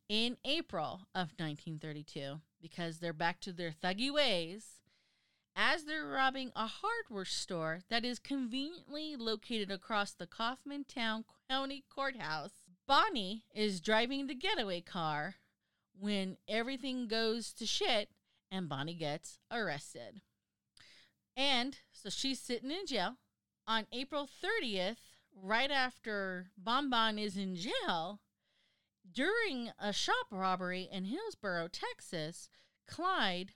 In 0.08 0.36
April 0.44 1.08
of 1.14 1.34
1932, 1.38 2.40
because 2.62 2.98
they're 2.98 3.12
back 3.12 3.40
to 3.40 3.52
their 3.52 3.72
thuggy 3.72 4.12
ways, 4.12 4.80
as 5.56 5.84
they're 5.84 6.06
robbing 6.06 6.52
a 6.54 6.66
hardware 6.66 7.24
store 7.24 7.80
that 7.88 8.04
is 8.04 8.18
conveniently 8.18 9.16
located 9.16 9.70
across 9.70 10.12
the 10.12 10.26
Kaufmantown 10.26 11.24
County 11.50 11.82
Courthouse, 11.92 12.52
Bonnie 12.86 13.42
is 13.54 13.80
driving 13.80 14.26
the 14.26 14.34
getaway 14.34 14.80
car 14.80 15.36
when 15.98 16.36
everything 16.46 17.08
goes 17.08 17.52
to 17.54 17.66
shit 17.66 18.10
and 18.50 18.68
Bonnie 18.68 18.94
gets 18.94 19.38
arrested. 19.50 20.20
And 21.36 21.78
so 21.90 22.10
she's 22.10 22.38
sitting 22.38 22.70
in 22.70 22.86
jail. 22.86 23.16
On 23.66 23.86
April 23.92 24.28
30th, 24.28 24.96
right 25.40 25.70
after 25.70 26.50
Bonbon 26.56 27.18
is 27.18 27.36
in 27.36 27.56
jail, 27.56 28.20
during 29.10 29.70
a 29.78 29.92
shop 29.92 30.26
robbery 30.30 30.88
in 30.90 31.04
Hillsboro, 31.04 31.68
Texas, 31.68 32.48
Clyde, 32.88 33.52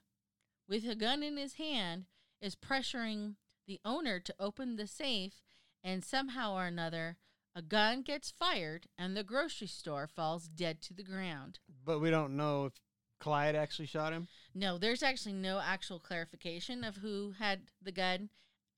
with 0.68 0.88
a 0.88 0.94
gun 0.94 1.22
in 1.22 1.36
his 1.36 1.54
hand, 1.54 2.06
is 2.40 2.54
pressuring 2.54 3.34
the 3.66 3.80
owner 3.84 4.20
to 4.20 4.34
open 4.38 4.76
the 4.76 4.86
safe, 4.86 5.42
and 5.82 6.04
somehow 6.04 6.54
or 6.54 6.66
another, 6.66 7.16
a 7.54 7.62
gun 7.62 8.02
gets 8.02 8.30
fired 8.30 8.86
and 8.96 9.16
the 9.16 9.24
grocery 9.24 9.66
store 9.66 10.06
falls 10.06 10.48
dead 10.48 10.80
to 10.82 10.94
the 10.94 11.02
ground. 11.02 11.58
But 11.84 11.98
we 11.98 12.10
don't 12.10 12.36
know 12.36 12.66
if 12.66 12.74
Clyde 13.18 13.56
actually 13.56 13.86
shot 13.86 14.12
him. 14.12 14.28
No, 14.54 14.78
there's 14.78 15.02
actually 15.02 15.34
no 15.34 15.60
actual 15.60 15.98
clarification 15.98 16.84
of 16.84 16.96
who 16.96 17.34
had 17.38 17.62
the 17.82 17.92
gun 17.92 18.30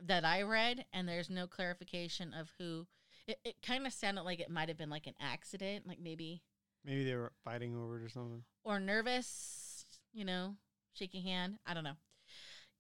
that 0.07 0.25
I 0.25 0.43
read, 0.43 0.85
and 0.93 1.09
there's 1.09 1.31
no 1.31 1.47
clarification 1.47 2.33
of 2.35 2.51
who. 2.59 2.87
It, 3.27 3.39
it 3.45 3.55
kind 3.65 3.87
of 3.87 3.93
sounded 3.93 4.23
like 4.23 4.41
it 4.41 4.51
might 4.51 4.69
have 4.69 4.77
been 4.79 4.91
like 4.91 5.07
an 5.07 5.15
accident, 5.21 5.87
like 5.87 6.01
maybe, 6.01 6.43
Maybe 6.85 7.05
they 7.05 7.15
were 7.15 7.33
fighting 7.45 7.77
over 7.77 8.01
it 8.01 8.05
or 8.05 8.09
something. 8.09 8.43
or 8.65 8.81
nervous, 8.81 9.85
you 10.13 10.25
know, 10.25 10.57
shaking 10.95 11.23
hand. 11.23 11.59
I 11.65 11.75
don't 11.75 11.85
know. 11.85 11.97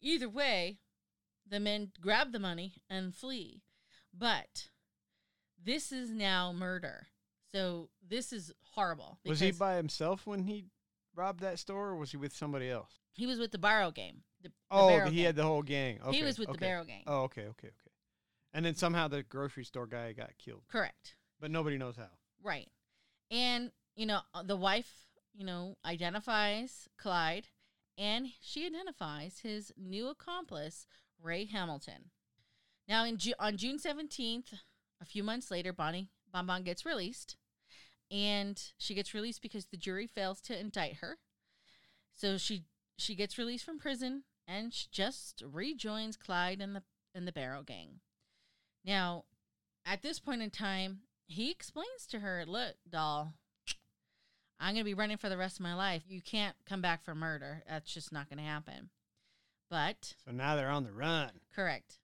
Either 0.00 0.28
way, 0.28 0.78
the 1.48 1.60
men 1.60 1.92
grab 2.00 2.32
the 2.32 2.40
money 2.40 2.74
and 2.90 3.14
flee. 3.14 3.62
But 4.12 4.68
this 5.64 5.92
is 5.92 6.10
now 6.10 6.52
murder. 6.52 7.06
So 7.54 7.90
this 8.06 8.32
is 8.32 8.52
horrible. 8.74 9.18
Was 9.24 9.38
he 9.40 9.52
by 9.52 9.76
himself 9.76 10.26
when 10.26 10.42
he 10.44 10.64
robbed 11.14 11.40
that 11.40 11.58
store, 11.60 11.90
or 11.90 11.96
was 11.96 12.10
he 12.10 12.16
with 12.16 12.34
somebody 12.34 12.68
else? 12.68 12.98
he 13.14 13.26
was 13.26 13.38
with 13.38 13.52
the 13.52 13.58
Barrow 13.58 13.90
gang. 13.92 14.22
The, 14.42 14.48
the 14.48 14.54
Oh, 14.70 15.00
he 15.06 15.16
gang. 15.16 15.24
had 15.24 15.36
the 15.36 15.44
whole 15.44 15.62
gang. 15.62 15.98
Okay, 16.04 16.18
he 16.18 16.24
was 16.24 16.38
with 16.38 16.48
the 16.48 16.54
okay. 16.54 16.66
Barrow 16.66 16.84
gang. 16.84 17.02
Oh, 17.06 17.22
okay, 17.22 17.42
okay, 17.42 17.68
okay. 17.68 17.90
And 18.52 18.64
then 18.64 18.74
somehow 18.74 19.08
the 19.08 19.22
grocery 19.22 19.64
store 19.64 19.86
guy 19.86 20.12
got 20.12 20.30
killed, 20.38 20.62
Correct. 20.70 21.14
but 21.40 21.50
nobody 21.50 21.78
knows 21.78 21.96
how. 21.96 22.10
Right. 22.42 22.68
And, 23.30 23.70
you 23.96 24.04
know, 24.04 24.20
uh, 24.34 24.42
the 24.42 24.56
wife, 24.56 24.92
you 25.32 25.46
know, 25.46 25.76
identifies 25.86 26.88
Clyde 26.98 27.48
and 27.96 28.28
she 28.40 28.66
identifies 28.66 29.38
his 29.42 29.72
new 29.76 30.08
accomplice, 30.08 30.86
Ray 31.22 31.46
Hamilton. 31.46 32.10
Now, 32.88 33.04
in 33.04 33.16
Ju- 33.16 33.34
on 33.38 33.56
June 33.56 33.78
17th, 33.78 34.52
a 35.00 35.04
few 35.04 35.22
months 35.22 35.50
later, 35.50 35.72
Bonnie 35.72 36.10
Bonbon 36.30 36.62
gets 36.62 36.84
released. 36.84 37.36
And 38.10 38.62
she 38.76 38.94
gets 38.94 39.14
released 39.14 39.40
because 39.40 39.66
the 39.66 39.78
jury 39.78 40.06
fails 40.06 40.40
to 40.42 40.58
indict 40.58 40.96
her. 40.96 41.18
So 42.14 42.36
she 42.36 42.64
she 42.98 43.14
gets 43.14 43.38
released 43.38 43.64
from 43.64 43.78
prison 43.78 44.24
and 44.46 44.72
she 44.74 44.88
just 44.90 45.42
rejoins 45.46 46.16
Clyde 46.16 46.60
and 46.60 46.74
the 46.76 46.82
and 47.14 47.26
the 47.28 47.32
Barrow 47.32 47.62
gang. 47.62 48.00
Now, 48.84 49.24
at 49.84 50.02
this 50.02 50.18
point 50.18 50.42
in 50.42 50.50
time, 50.50 51.00
he 51.26 51.50
explains 51.50 52.06
to 52.08 52.20
her, 52.20 52.44
"Look, 52.46 52.76
doll, 52.88 53.34
I'm 54.58 54.74
going 54.74 54.84
to 54.84 54.84
be 54.84 54.94
running 54.94 55.16
for 55.16 55.28
the 55.28 55.36
rest 55.36 55.56
of 55.56 55.62
my 55.62 55.74
life. 55.74 56.02
You 56.06 56.20
can't 56.22 56.56
come 56.66 56.80
back 56.80 57.04
for 57.04 57.14
murder. 57.14 57.62
That's 57.68 57.92
just 57.92 58.12
not 58.12 58.28
going 58.28 58.38
to 58.38 58.44
happen." 58.44 58.90
But 59.70 60.14
So 60.24 60.32
now 60.32 60.54
they're 60.56 60.68
on 60.68 60.84
the 60.84 60.92
run. 60.92 61.40
correct. 61.54 61.98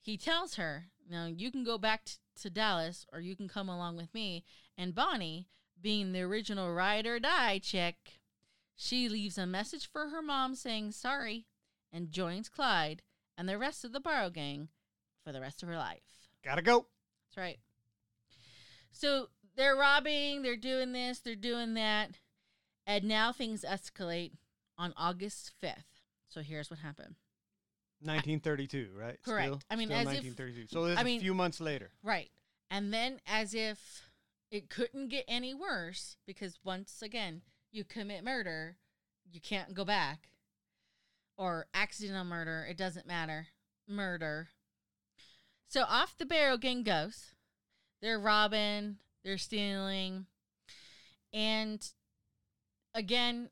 He 0.00 0.16
tells 0.16 0.54
her, 0.54 0.86
"Now 1.08 1.26
you 1.26 1.50
can 1.50 1.64
go 1.64 1.76
back 1.78 2.04
t- 2.04 2.14
to 2.42 2.50
Dallas 2.50 3.04
or 3.12 3.20
you 3.20 3.34
can 3.36 3.48
come 3.48 3.68
along 3.68 3.96
with 3.96 4.12
me." 4.14 4.44
And 4.76 4.94
Bonnie 4.94 5.48
being 5.80 6.12
the 6.12 6.20
original 6.22 6.72
ride 6.72 7.06
or 7.06 7.18
die 7.20 7.58
chick, 7.58 8.20
she 8.80 9.08
leaves 9.08 9.36
a 9.36 9.44
message 9.44 9.90
for 9.90 10.08
her 10.08 10.22
mom 10.22 10.54
saying 10.54 10.92
sorry 10.92 11.46
and 11.92 12.12
joins 12.12 12.48
Clyde 12.48 13.02
and 13.36 13.48
the 13.48 13.58
rest 13.58 13.84
of 13.84 13.92
the 13.92 13.98
Barrow 13.98 14.30
gang 14.30 14.68
for 15.24 15.32
the 15.32 15.40
rest 15.40 15.64
of 15.64 15.68
her 15.68 15.76
life. 15.76 16.28
Gotta 16.44 16.62
go. 16.62 16.86
That's 17.28 17.36
right. 17.36 17.58
So 18.92 19.30
they're 19.56 19.74
robbing, 19.74 20.42
they're 20.42 20.56
doing 20.56 20.92
this, 20.92 21.18
they're 21.18 21.34
doing 21.34 21.74
that. 21.74 22.10
And 22.86 23.04
now 23.04 23.32
things 23.32 23.64
escalate 23.68 24.30
on 24.78 24.94
August 24.96 25.52
5th. 25.60 26.04
So 26.28 26.40
here's 26.40 26.70
what 26.70 26.78
happened. 26.78 27.16
1932, 28.02 28.90
right? 28.96 29.18
Correct. 29.24 29.46
Still? 29.48 29.60
I 29.68 29.74
mean, 29.74 29.90
as 29.90 30.02
if- 30.02 30.22
1932. 30.24 30.68
so 30.68 30.86
this 30.86 30.98
I 30.98 31.02
mean- 31.02 31.18
a 31.18 31.22
few 31.22 31.34
months 31.34 31.60
later. 31.60 31.90
Right. 32.04 32.30
And 32.70 32.94
then, 32.94 33.20
as 33.26 33.54
if 33.54 34.08
it 34.52 34.70
couldn't 34.70 35.08
get 35.08 35.24
any 35.26 35.52
worse, 35.52 36.16
because 36.26 36.60
once 36.62 37.02
again, 37.02 37.42
you 37.72 37.84
commit 37.84 38.24
murder, 38.24 38.76
you 39.30 39.40
can't 39.40 39.74
go 39.74 39.84
back. 39.84 40.28
Or 41.36 41.66
accidental 41.72 42.24
murder, 42.24 42.66
it 42.68 42.76
doesn't 42.76 43.06
matter. 43.06 43.48
Murder. 43.86 44.48
So 45.68 45.82
off 45.82 46.18
the 46.18 46.26
Barrow 46.26 46.56
gang 46.56 46.82
goes. 46.82 47.34
They're 48.00 48.18
robbing, 48.18 48.96
they're 49.24 49.38
stealing. 49.38 50.26
And 51.32 51.86
again, 52.94 53.50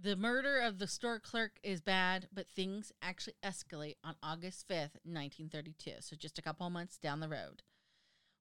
the 0.00 0.16
murder 0.16 0.60
of 0.60 0.78
the 0.78 0.86
store 0.86 1.20
clerk 1.20 1.58
is 1.62 1.80
bad, 1.80 2.28
but 2.32 2.48
things 2.48 2.92
actually 3.00 3.34
escalate 3.44 3.96
on 4.04 4.16
August 4.22 4.68
5th, 4.68 4.98
1932. 5.04 5.92
So 6.00 6.16
just 6.16 6.38
a 6.38 6.42
couple 6.42 6.68
months 6.70 6.98
down 6.98 7.20
the 7.20 7.28
road. 7.28 7.62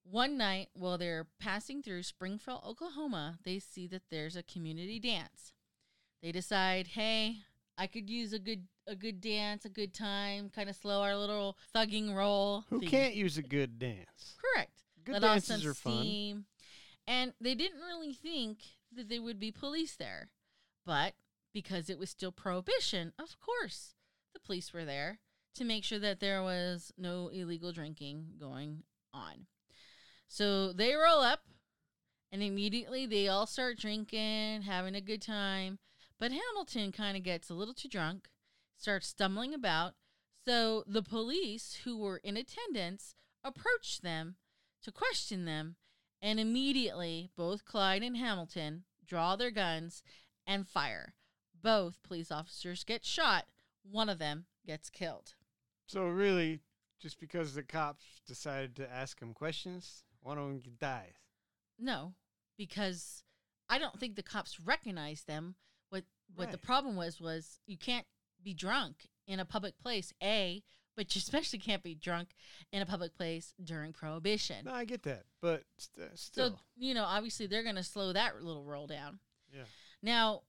One 0.04 0.38
night, 0.38 0.70
while 0.74 0.98
they're 0.98 1.28
passing 1.40 1.82
through 1.82 2.04
Springfield, 2.04 2.62
Oklahoma, 2.66 3.40
they 3.44 3.60
see 3.60 3.88
that 3.88 4.04
there's 4.12 4.36
a 4.36 4.44
community 4.44 5.00
dance. 5.00 5.54
They 6.22 6.32
decide, 6.32 6.88
hey, 6.90 7.38
I 7.78 7.88
could 7.88 8.10
use 8.10 8.34
a 8.34 8.40
good 8.40 8.68
a 8.86 8.96
good 8.96 9.22
dance, 9.22 9.64
a 9.64 9.70
good 9.70 9.94
time, 9.94 10.50
kind 10.50 10.70
of 10.70 10.76
slow 10.76 11.02
our 11.02 11.16
little 11.16 11.58
thugging 11.74 12.14
roll. 12.14 12.66
Who 12.70 12.80
thing. 12.80 12.90
can't 12.90 13.16
use 13.16 13.38
a 13.38 13.42
good 13.42 13.80
dance? 13.80 14.36
Correct. 14.42 14.84
Good 15.06 15.14
Let 15.14 15.22
dances 15.22 15.66
are 15.66 15.74
fun. 15.74 16.00
steam. 16.00 16.46
And 17.08 17.34
they 17.40 17.56
didn't 17.56 17.82
really 17.82 18.14
think 18.14 18.60
that 18.96 19.10
there 19.10 19.22
would 19.22 19.40
be 19.40 19.52
police 19.52 19.96
there. 19.96 20.30
But 20.86 21.14
because 21.54 21.90
it 21.90 21.98
was 21.98 22.10
still 22.10 22.32
prohibition, 22.32 23.14
of 23.18 23.40
course, 23.40 23.96
the 24.34 24.40
police 24.40 24.74
were 24.74 24.86
there 24.86 25.20
to 25.56 25.64
make 25.64 25.84
sure 25.84 26.00
that 26.00 26.20
there 26.20 26.42
was 26.42 26.92
no 26.98 27.30
illegal 27.30 27.72
drinking 27.72 28.34
going 28.40 28.84
on. 29.14 29.48
So 30.34 30.74
they 30.74 30.96
roll 30.96 31.22
up 31.22 31.42
and 32.32 32.42
immediately 32.42 33.06
they 33.06 33.28
all 33.28 33.46
start 33.46 33.78
drinking, 33.78 34.63
having 34.63 34.96
a 34.96 35.00
good 35.00 35.22
time. 35.22 35.78
But 36.20 36.32
Hamilton 36.32 36.92
kind 36.92 37.16
of 37.16 37.22
gets 37.22 37.52
a 37.52 37.54
little 37.54 37.75
too 37.75 37.88
drunk, 37.88 38.30
starts 38.75 39.08
stumbling 39.08 39.54
about. 39.54 39.94
So 40.44 40.86
the 40.88 41.04
police 41.04 41.82
who 41.84 42.00
were 42.00 42.18
in 42.18 42.36
attendance 42.36 43.13
approach 43.44 44.02
them 44.02 44.38
to 44.82 44.92
question 44.92 45.46
them, 45.46 45.75
and 46.20 46.40
immediately 46.40 47.30
both 47.38 47.63
Clyde 47.63 48.02
and 48.02 48.18
Hamilton 48.18 48.86
draw 49.06 49.36
their 49.36 49.52
guns 49.52 50.02
and 50.48 50.68
fire. 50.68 51.13
Both 51.62 52.02
police 52.02 52.32
officers 52.32 52.84
get 52.84 53.06
shot, 53.06 53.46
one 53.84 54.10
of 54.10 54.18
them 54.18 54.46
gets 54.66 54.90
killed. 54.90 55.36
So 55.86 56.08
really, 56.08 56.62
just 57.00 57.20
because 57.20 57.54
the 57.54 57.62
cops 57.62 58.06
decided 58.25 58.75
to 58.78 58.92
ask 58.92 59.22
him 59.22 59.36
questions, 59.36 60.04
one 60.24 60.38
of 60.38 60.46
them 60.46 60.62
dies. 60.80 61.13
No, 61.80 62.13
because 62.58 63.24
I 63.70 63.77
don't 63.77 64.00
think 64.00 64.15
the 64.15 64.24
cops 64.24 64.60
recognized 64.60 65.27
them. 65.27 65.56
What 65.89 66.03
what 66.36 66.51
the 66.51 66.58
problem 66.58 66.96
was 66.96 67.20
was 67.20 67.60
you 67.65 67.77
can't 67.77 68.06
be 68.44 68.53
drunk 68.53 69.10
in 69.27 69.39
a 69.39 69.46
public 69.46 69.77
place, 69.77 70.13
A, 70.22 70.63
but 70.96 71.15
you 71.15 71.20
especially 71.25 71.60
can't 71.60 71.84
be 71.84 71.96
drunk 71.96 72.30
in 72.72 72.82
a 72.82 72.86
public 72.86 73.15
place 73.15 73.53
during 73.63 73.94
prohibition. 73.94 74.65
No, 74.65 74.74
I 74.74 74.86
get 74.86 75.04
that, 75.04 75.24
but 75.41 75.63
st- 75.78 76.08
uh, 76.08 76.10
So, 76.15 76.15
still, 76.15 76.60
you 76.76 76.93
know, 76.93 77.06
obviously 77.06 77.48
they're 77.48 77.63
going 77.63 77.76
to 77.76 77.84
slow 77.84 78.13
that 78.13 78.41
little 78.41 78.65
roll 78.65 78.88
down. 78.88 79.19
yeah. 79.54 79.63
Now, 80.02 80.41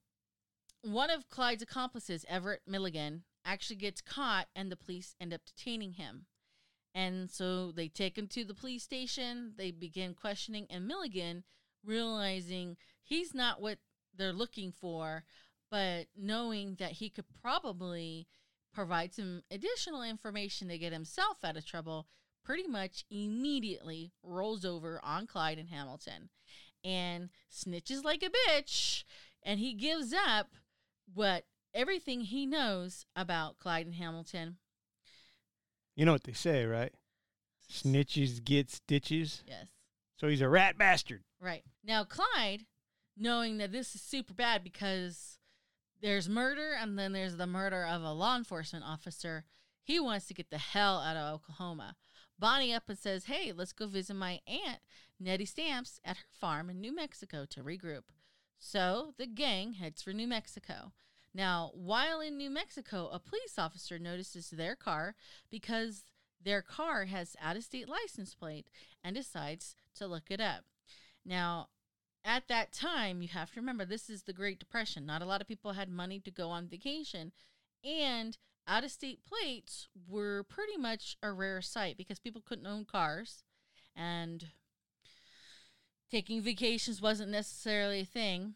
one 0.83 1.09
of 1.11 1.29
Clyde's 1.31 1.63
accomplices, 1.63 2.25
Everett 2.29 2.63
Milligan, 2.67 3.23
actually 3.45 3.77
gets 3.77 4.01
caught 4.01 4.49
and 4.57 4.71
the 4.73 4.77
police 4.77 5.15
end 5.21 5.33
up 5.33 5.43
detaining 5.47 5.93
him. 5.93 6.27
And 6.95 7.31
so 7.31 7.73
they 7.73 7.89
take 7.89 8.17
him 8.17 8.29
to 8.29 8.45
the 8.45 8.55
police 8.55 8.85
station, 8.85 9.53
they 9.57 9.73
begin 9.73 10.15
questioning, 10.15 10.67
and 10.71 10.87
Milligan, 10.87 11.43
realizing 11.85 12.77
he's 13.03 13.35
not 13.35 13.61
what 13.61 13.79
they're 14.17 14.33
looking 14.33 14.73
for, 14.73 15.25
but 15.71 16.07
knowing 16.17 16.77
that 16.79 16.93
he 16.93 17.11
could 17.11 17.25
probably 17.43 18.29
provide 18.73 19.13
some 19.13 19.43
additional 19.51 20.03
information 20.03 20.69
to 20.69 20.79
get 20.79 20.93
himself 20.93 21.39
out 21.43 21.57
of 21.57 21.67
trouble, 21.67 22.07
pretty 22.45 22.69
much 22.69 23.05
immediately 23.11 24.13
rolls 24.23 24.65
over 24.65 25.01
on 25.03 25.27
Clyde 25.27 25.59
and 25.59 25.71
Hamilton 25.71 26.29
and 26.85 27.31
snitches 27.51 28.05
like 28.05 28.23
a 28.23 28.31
bitch 28.31 29.05
and 29.43 29.61
he 29.61 29.75
gives 29.75 30.13
up 30.13 30.49
what 31.13 31.45
everything 31.75 32.23
he 32.23 32.47
knows 32.47 33.07
about 33.17 33.59
Clyde 33.59 33.87
and 33.87 33.95
Hamilton. 33.95 34.57
You 35.97 36.05
know 36.05 36.13
what 36.13 36.25
they 36.25 36.33
say, 36.33 36.65
right? 36.65 36.93
Snitches 37.71 38.45
get 38.45 38.71
stitches. 38.71 39.43
Yes. 39.47 39.67
So 40.17 40.29
he's 40.29 40.41
a 40.41 40.49
rat 40.49 40.79
bastard. 40.79 41.23
Right. 41.41 41.65
Now 41.85 42.05
Clyde, 42.05 42.67
knowing 43.17 43.59
that 43.59 43.73
this 43.73 43.95
is 43.95 44.01
super 44.01 44.35
bad 44.35 44.63
because 44.65 45.39
there's 46.01 46.29
murder 46.29 46.75
and 46.79 46.99
then 46.99 47.13
there's 47.13 47.37
the 47.37 47.47
murder 47.47 47.85
of 47.85 48.03
a 48.03 48.13
law 48.13 48.37
enforcement 48.37 48.85
officer, 48.85 49.45
he 49.83 50.01
wants 50.01 50.27
to 50.27 50.35
get 50.35 50.51
the 50.51 50.59
hell 50.59 50.99
out 50.99 51.17
of 51.17 51.35
Oklahoma. 51.35 51.97
Bonnie 52.39 52.75
up 52.75 52.85
and 52.89 52.99
says, 52.99 53.25
Hey, 53.25 53.53
let's 53.53 53.73
go 53.73 53.87
visit 53.87 54.15
my 54.15 54.41
aunt, 54.47 54.81
Nettie 55.21 55.45
Stamps, 55.45 56.01
at 56.05 56.17
her 56.17 56.29
farm 56.41 56.69
in 56.69 56.81
New 56.81 56.95
Mexico 56.95 57.47
to 57.51 57.63
regroup. 57.63 58.05
So 58.59 59.15
the 59.19 59.27
gang 59.27 59.75
heads 59.75 60.03
for 60.03 60.13
New 60.13 60.27
Mexico. 60.27 60.93
Now, 61.35 61.73
while 61.75 62.21
in 62.21 62.37
New 62.37 62.51
Mexico, 62.51 63.09
a 63.13 63.19
police 63.19 63.59
officer 63.59 63.99
notices 63.99 64.51
their 64.51 64.77
car 64.77 65.17
because 65.51 66.05
their 66.43 66.63
car 66.63 67.07
has 67.07 67.37
out 67.43 67.57
of 67.57 67.65
state 67.65 67.89
license 67.89 68.35
plate 68.35 68.69
and 69.03 69.17
decides 69.17 69.75
to 69.97 70.07
look 70.07 70.31
it 70.31 70.41
up. 70.41 70.65
Now, 71.25 71.69
at 72.25 72.49
that 72.49 72.73
time, 72.73 73.21
you 73.21 73.29
have 73.29 73.53
to 73.53 73.61
remember 73.61 73.85
this 73.85 74.09
is 74.09 74.23
the 74.23 74.33
Great 74.33 74.59
Depression. 74.59 75.05
Not 75.05 75.23
a 75.23 75.27
lot 75.27 75.41
of 75.41 75.49
people 75.49 75.73
had 75.73 75.89
money 75.89 76.21
to 76.21 76.31
go 76.31 76.51
on 76.51 76.69
vacation, 76.69 77.33
and 77.83 78.39
out 78.67 78.85
of 78.85 78.91
state 78.91 79.21
plates 79.27 79.89
were 80.09 80.45
pretty 80.45 80.77
much 80.77 81.17
a 81.23 81.33
rare 81.33 81.61
sight 81.61 81.97
because 81.97 82.19
people 82.19 82.43
couldn't 82.47 82.67
own 82.67 82.85
cars, 82.85 83.43
and 83.95 84.47
taking 86.11 86.41
vacations 86.41 87.03
wasn't 87.03 87.31
necessarily 87.31 88.01
a 88.01 88.07
thing. 88.07 88.55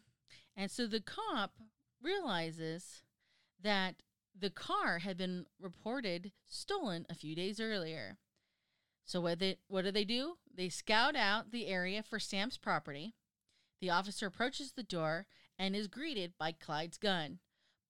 And 0.55 0.71
so 0.71 0.87
the 0.87 1.01
cop 1.01 1.53
realizes 2.01 3.03
that 3.61 3.95
the 4.37 4.49
car 4.49 4.99
had 4.99 5.17
been 5.17 5.45
reported 5.59 6.31
stolen 6.47 7.05
a 7.09 7.15
few 7.15 7.35
days 7.35 7.59
earlier. 7.59 8.17
So 9.05 9.21
what 9.21 9.39
they 9.39 9.57
what 9.67 9.85
do 9.85 9.91
they 9.91 10.05
do? 10.05 10.37
They 10.53 10.69
scout 10.69 11.15
out 11.15 11.51
the 11.51 11.67
area 11.67 12.03
for 12.03 12.19
Sam's 12.19 12.57
property. 12.57 13.15
The 13.81 13.89
officer 13.89 14.27
approaches 14.27 14.73
the 14.73 14.83
door 14.83 15.25
and 15.57 15.75
is 15.75 15.87
greeted 15.87 16.33
by 16.37 16.51
Clyde's 16.51 16.97
gun. 16.97 17.39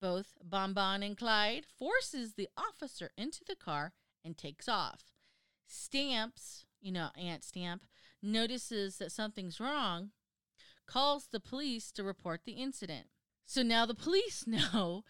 Both 0.02 0.38
Bonbon 0.42 1.04
and 1.04 1.18
Clyde 1.18 1.66
forces 1.66 2.34
the 2.34 2.48
officer 2.58 3.12
into 3.18 3.42
the 3.46 3.56
car 3.56 3.94
and 4.24 4.38
takes 4.38 4.70
off. 4.70 5.12
Stamps, 5.68 6.66
you 6.82 6.92
know, 6.92 7.10
Aunt 7.18 7.44
Stamp, 7.44 7.84
notices 8.22 8.98
that 8.98 9.12
something's 9.12 9.60
wrong, 9.60 10.12
calls 10.88 11.28
the 11.28 11.40
police 11.40 11.92
to 11.92 12.04
report 12.04 12.42
the 12.46 12.54
incident. 12.54 13.08
So 13.50 13.64
now 13.64 13.88
the 13.88 13.96
police 13.96 14.46
know 14.48 15.04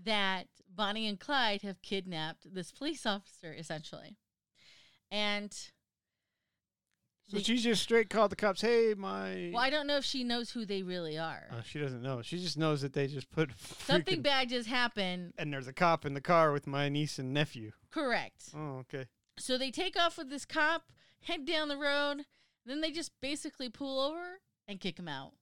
that 0.00 0.46
Bonnie 0.72 1.08
and 1.08 1.18
Clyde 1.18 1.62
have 1.62 1.82
kidnapped 1.82 2.54
this 2.54 2.70
police 2.70 3.04
officer, 3.04 3.52
essentially. 3.52 4.16
And 5.10 5.52
So 7.28 7.38
the- 7.38 7.42
she 7.42 7.56
just 7.56 7.82
straight 7.82 8.08
called 8.08 8.30
the 8.30 8.36
cops. 8.36 8.60
Hey, 8.60 8.94
my. 8.96 9.50
well, 9.52 9.62
I 9.64 9.68
don't 9.68 9.88
know 9.88 9.96
if 9.96 10.04
she 10.04 10.22
knows 10.22 10.52
who 10.52 10.64
they 10.64 10.84
really 10.84 11.18
are. 11.18 11.48
Uh, 11.50 11.62
she 11.62 11.80
doesn't 11.80 12.02
know. 12.02 12.22
She 12.22 12.38
just 12.38 12.56
knows 12.56 12.82
that 12.82 12.92
they 12.92 13.08
just 13.08 13.28
put 13.30 13.50
Something 13.80 14.22
bad 14.22 14.48
just 14.50 14.68
happened. 14.68 15.34
And 15.36 15.52
there's 15.52 15.66
a 15.66 15.72
cop 15.72 16.06
in 16.06 16.14
the 16.14 16.20
car 16.20 16.52
with 16.52 16.68
my 16.68 16.88
niece 16.88 17.18
and 17.18 17.34
nephew. 17.34 17.72
Correct. 17.90 18.44
Oh, 18.56 18.84
okay. 18.84 19.06
So 19.40 19.58
they 19.58 19.72
take 19.72 19.98
off 19.98 20.16
with 20.18 20.30
this 20.30 20.44
cop, 20.44 20.84
head 21.22 21.44
down 21.44 21.66
the 21.66 21.76
road, 21.76 22.26
then 22.64 22.80
they 22.80 22.92
just 22.92 23.10
basically 23.20 23.68
pull 23.68 24.00
over 24.00 24.38
and 24.68 24.78
kick 24.78 25.00
him 25.00 25.08
out. 25.08 25.32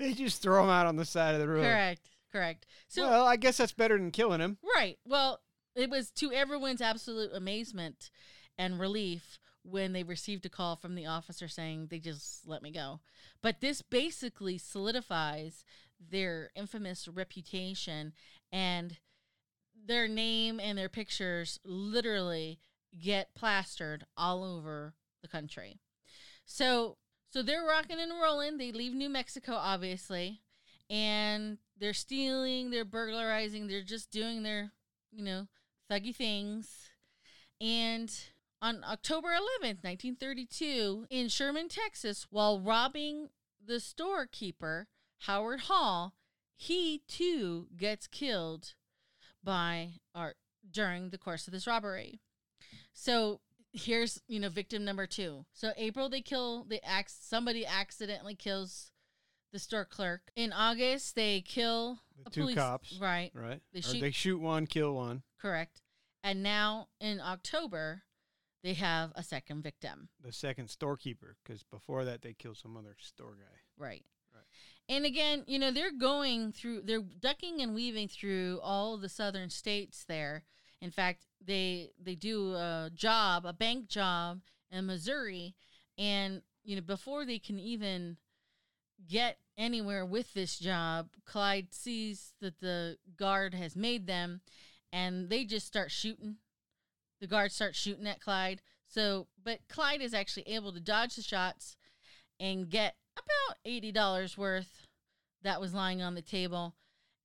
They 0.00 0.14
just 0.14 0.40
throw 0.40 0.64
him 0.64 0.70
out 0.70 0.86
on 0.86 0.96
the 0.96 1.04
side 1.04 1.34
of 1.34 1.40
the 1.40 1.48
road. 1.48 1.62
Correct. 1.62 2.08
Correct. 2.32 2.66
So 2.88 3.06
well, 3.06 3.26
I 3.26 3.36
guess 3.36 3.58
that's 3.58 3.72
better 3.72 3.98
than 3.98 4.10
killing 4.10 4.40
him. 4.40 4.56
Right. 4.74 4.98
Well, 5.04 5.40
it 5.76 5.90
was 5.90 6.10
to 6.12 6.32
everyone's 6.32 6.80
absolute 6.80 7.32
amazement 7.34 8.10
and 8.56 8.80
relief 8.80 9.38
when 9.62 9.92
they 9.92 10.02
received 10.02 10.46
a 10.46 10.48
call 10.48 10.74
from 10.74 10.94
the 10.94 11.04
officer 11.04 11.48
saying 11.48 11.88
they 11.90 11.98
just 11.98 12.48
let 12.48 12.62
me 12.62 12.70
go. 12.70 13.00
But 13.42 13.60
this 13.60 13.82
basically 13.82 14.56
solidifies 14.56 15.64
their 16.00 16.50
infamous 16.56 17.06
reputation 17.06 18.14
and 18.50 18.96
their 19.86 20.08
name 20.08 20.58
and 20.60 20.78
their 20.78 20.88
pictures 20.88 21.60
literally 21.62 22.58
get 22.98 23.34
plastered 23.34 24.06
all 24.16 24.42
over 24.44 24.94
the 25.20 25.28
country. 25.28 25.78
So 26.46 26.96
so 27.30 27.42
they're 27.42 27.64
rocking 27.64 28.00
and 28.00 28.12
rolling. 28.20 28.58
They 28.58 28.72
leave 28.72 28.92
New 28.92 29.08
Mexico 29.08 29.54
obviously 29.54 30.40
and 30.88 31.58
they're 31.78 31.94
stealing, 31.94 32.70
they're 32.70 32.84
burglarizing, 32.84 33.68
they're 33.68 33.82
just 33.82 34.10
doing 34.10 34.42
their, 34.42 34.72
you 35.12 35.24
know, 35.24 35.46
thuggy 35.90 36.14
things. 36.14 36.90
And 37.60 38.12
on 38.60 38.84
October 38.84 39.28
11th, 39.28 39.84
1932, 39.84 41.06
in 41.08 41.28
Sherman, 41.28 41.68
Texas, 41.68 42.26
while 42.30 42.60
robbing 42.60 43.28
the 43.64 43.80
storekeeper, 43.80 44.88
Howard 45.20 45.60
Hall, 45.60 46.14
he 46.56 47.02
too 47.06 47.68
gets 47.76 48.06
killed 48.06 48.74
by 49.42 49.90
or 50.14 50.34
during 50.70 51.10
the 51.10 51.18
course 51.18 51.46
of 51.46 51.52
this 51.52 51.66
robbery. 51.66 52.20
So 52.92 53.40
here's, 53.72 54.20
you 54.28 54.40
know, 54.40 54.48
victim 54.48 54.84
number 54.84 55.06
2. 55.06 55.44
So 55.52 55.72
April 55.76 56.08
they 56.08 56.20
kill 56.22 56.64
the 56.64 56.84
ax 56.84 57.16
somebody 57.20 57.64
accidentally 57.66 58.34
kills 58.34 58.90
the 59.52 59.58
store 59.58 59.84
clerk. 59.84 60.30
In 60.36 60.52
August 60.52 61.14
they 61.14 61.40
kill 61.40 62.00
The 62.24 62.30
two 62.30 62.40
police- 62.42 62.56
cops. 62.56 62.98
Right. 63.00 63.30
Right? 63.34 63.60
They 63.72 63.80
shoot- 63.80 64.00
they 64.00 64.10
shoot 64.10 64.38
one, 64.38 64.66
kill 64.66 64.94
one. 64.94 65.22
Correct. 65.38 65.82
And 66.22 66.42
now 66.42 66.88
in 67.00 67.20
October, 67.20 68.02
they 68.62 68.74
have 68.74 69.12
a 69.14 69.22
second 69.22 69.62
victim. 69.62 70.10
The 70.20 70.32
second 70.32 70.68
storekeeper, 70.68 71.36
because 71.42 71.62
before 71.62 72.04
that 72.04 72.22
they 72.22 72.34
killed 72.34 72.58
some 72.58 72.76
other 72.76 72.96
store 73.00 73.36
guy. 73.36 73.60
Right. 73.76 74.04
Right. 74.34 74.44
And 74.88 75.04
again, 75.06 75.44
you 75.46 75.58
know, 75.58 75.70
they're 75.70 75.92
going 75.92 76.52
through, 76.52 76.82
they're 76.82 77.00
ducking 77.00 77.60
and 77.62 77.74
weaving 77.74 78.08
through 78.08 78.60
all 78.62 78.96
the 78.98 79.08
southern 79.08 79.48
states 79.50 80.04
there. 80.04 80.44
In 80.80 80.90
fact, 80.90 81.26
they 81.44 81.90
they 82.02 82.14
do 82.14 82.54
a 82.54 82.90
job, 82.94 83.44
a 83.44 83.52
bank 83.52 83.88
job 83.88 84.40
in 84.70 84.86
Missouri, 84.86 85.54
and 85.98 86.42
you 86.64 86.76
know, 86.76 86.82
before 86.82 87.24
they 87.24 87.38
can 87.38 87.58
even 87.58 88.16
get 89.08 89.38
anywhere 89.56 90.04
with 90.04 90.32
this 90.34 90.58
job, 90.58 91.08
Clyde 91.24 91.68
sees 91.74 92.32
that 92.40 92.60
the 92.60 92.98
guard 93.16 93.54
has 93.54 93.74
made 93.76 94.06
them, 94.06 94.40
and 94.92 95.28
they 95.28 95.44
just 95.44 95.66
start 95.66 95.90
shooting. 95.90 96.36
The 97.20 97.26
guard 97.26 97.52
starts 97.52 97.78
shooting 97.78 98.06
at 98.06 98.20
Clyde. 98.20 98.62
So, 98.86 99.26
but 99.42 99.60
Clyde 99.68 100.00
is 100.02 100.14
actually 100.14 100.48
able 100.48 100.72
to 100.72 100.80
dodge 100.80 101.16
the 101.16 101.22
shots 101.22 101.76
and 102.38 102.68
get 102.70 102.96
about 103.16 103.58
eighty 103.66 103.92
dollars 103.92 104.38
worth 104.38 104.86
that 105.42 105.60
was 105.60 105.74
lying 105.74 106.00
on 106.02 106.14
the 106.14 106.22
table, 106.22 106.74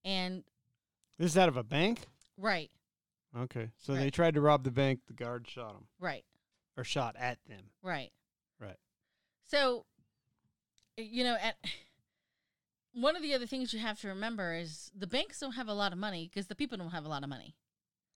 and 0.03 0.43
This 1.17 1.31
is 1.31 1.37
out 1.37 1.49
of 1.49 1.57
a 1.57 1.63
bank? 1.63 2.01
right, 2.37 2.69
Okay. 3.37 3.69
So 3.77 3.93
they 3.95 4.09
tried 4.09 4.35
to 4.35 4.41
rob 4.41 4.63
the 4.63 4.71
bank. 4.71 5.01
The 5.07 5.13
guard 5.13 5.47
shot 5.47 5.73
them. 5.73 5.87
right, 5.99 6.23
Or 6.77 6.83
shot 6.83 7.15
at 7.19 7.37
them. 7.47 7.65
right, 7.83 8.11
Right. 8.59 8.77
So, 9.47 9.85
you 10.97 11.23
know, 11.23 11.35
at 11.41 11.55
one 12.93 13.15
of 13.15 13.21
the 13.21 13.33
other 13.33 13.45
things 13.45 13.73
you 13.73 13.79
have 13.79 13.99
to 14.01 14.07
remember 14.07 14.53
is 14.55 14.91
the 14.97 15.07
banks 15.07 15.39
don't 15.39 15.51
have 15.53 15.67
a 15.67 15.73
lot 15.73 15.91
of 15.91 15.99
money 15.99 16.29
because 16.31 16.47
the 16.47 16.55
people 16.55 16.77
don't 16.77 16.91
have 16.91 17.05
a 17.05 17.09
lot 17.09 17.23
of 17.23 17.29
money. 17.29 17.55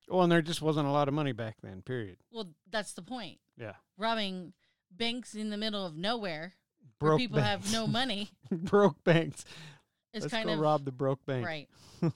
Well, 0.07 0.23
and 0.23 0.31
there 0.31 0.41
just 0.41 0.61
wasn't 0.61 0.87
a 0.87 0.91
lot 0.91 1.07
of 1.07 1.13
money 1.13 1.33
back 1.33 1.57
then, 1.61 1.81
period. 1.83 2.17
Well, 2.31 2.49
that's 2.71 2.93
the 2.93 3.01
point. 3.03 3.39
Yeah. 3.57 3.73
Robbing 3.97 4.53
banks 4.91 5.35
in 5.35 5.49
the 5.51 5.57
middle 5.57 5.85
of 5.85 5.95
nowhere 5.95 6.55
where 6.99 7.11
Broke 7.11 7.19
people 7.19 7.39
have 7.39 7.71
no 7.71 7.85
money 7.85 8.31
broke 8.51 9.03
banks. 9.03 9.45
Is 10.13 10.23
Let's 10.23 10.33
kind 10.33 10.47
go 10.47 10.53
of 10.53 10.59
rob 10.59 10.85
the 10.85 10.91
broke 10.91 11.25
bank. 11.25 11.45
right. 11.45 11.69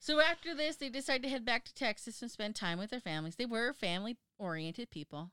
So 0.00 0.20
after 0.20 0.54
this, 0.54 0.76
they 0.76 0.88
decide 0.88 1.22
to 1.22 1.28
head 1.28 1.44
back 1.44 1.64
to 1.64 1.74
Texas 1.74 2.20
and 2.22 2.30
spend 2.30 2.56
time 2.56 2.78
with 2.78 2.90
their 2.90 3.00
families. 3.00 3.36
They 3.36 3.46
were 3.46 3.72
family 3.72 4.16
oriented 4.38 4.90
people. 4.90 5.30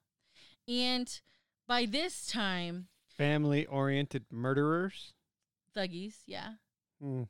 And 0.68 1.20
by 1.68 1.86
this 1.86 2.28
time, 2.28 2.88
Family 3.18 3.66
oriented 3.66 4.26
murderers. 4.32 5.14
thuggies, 5.76 6.18
yeah, 6.28 6.54
Hmm. 7.02 7.24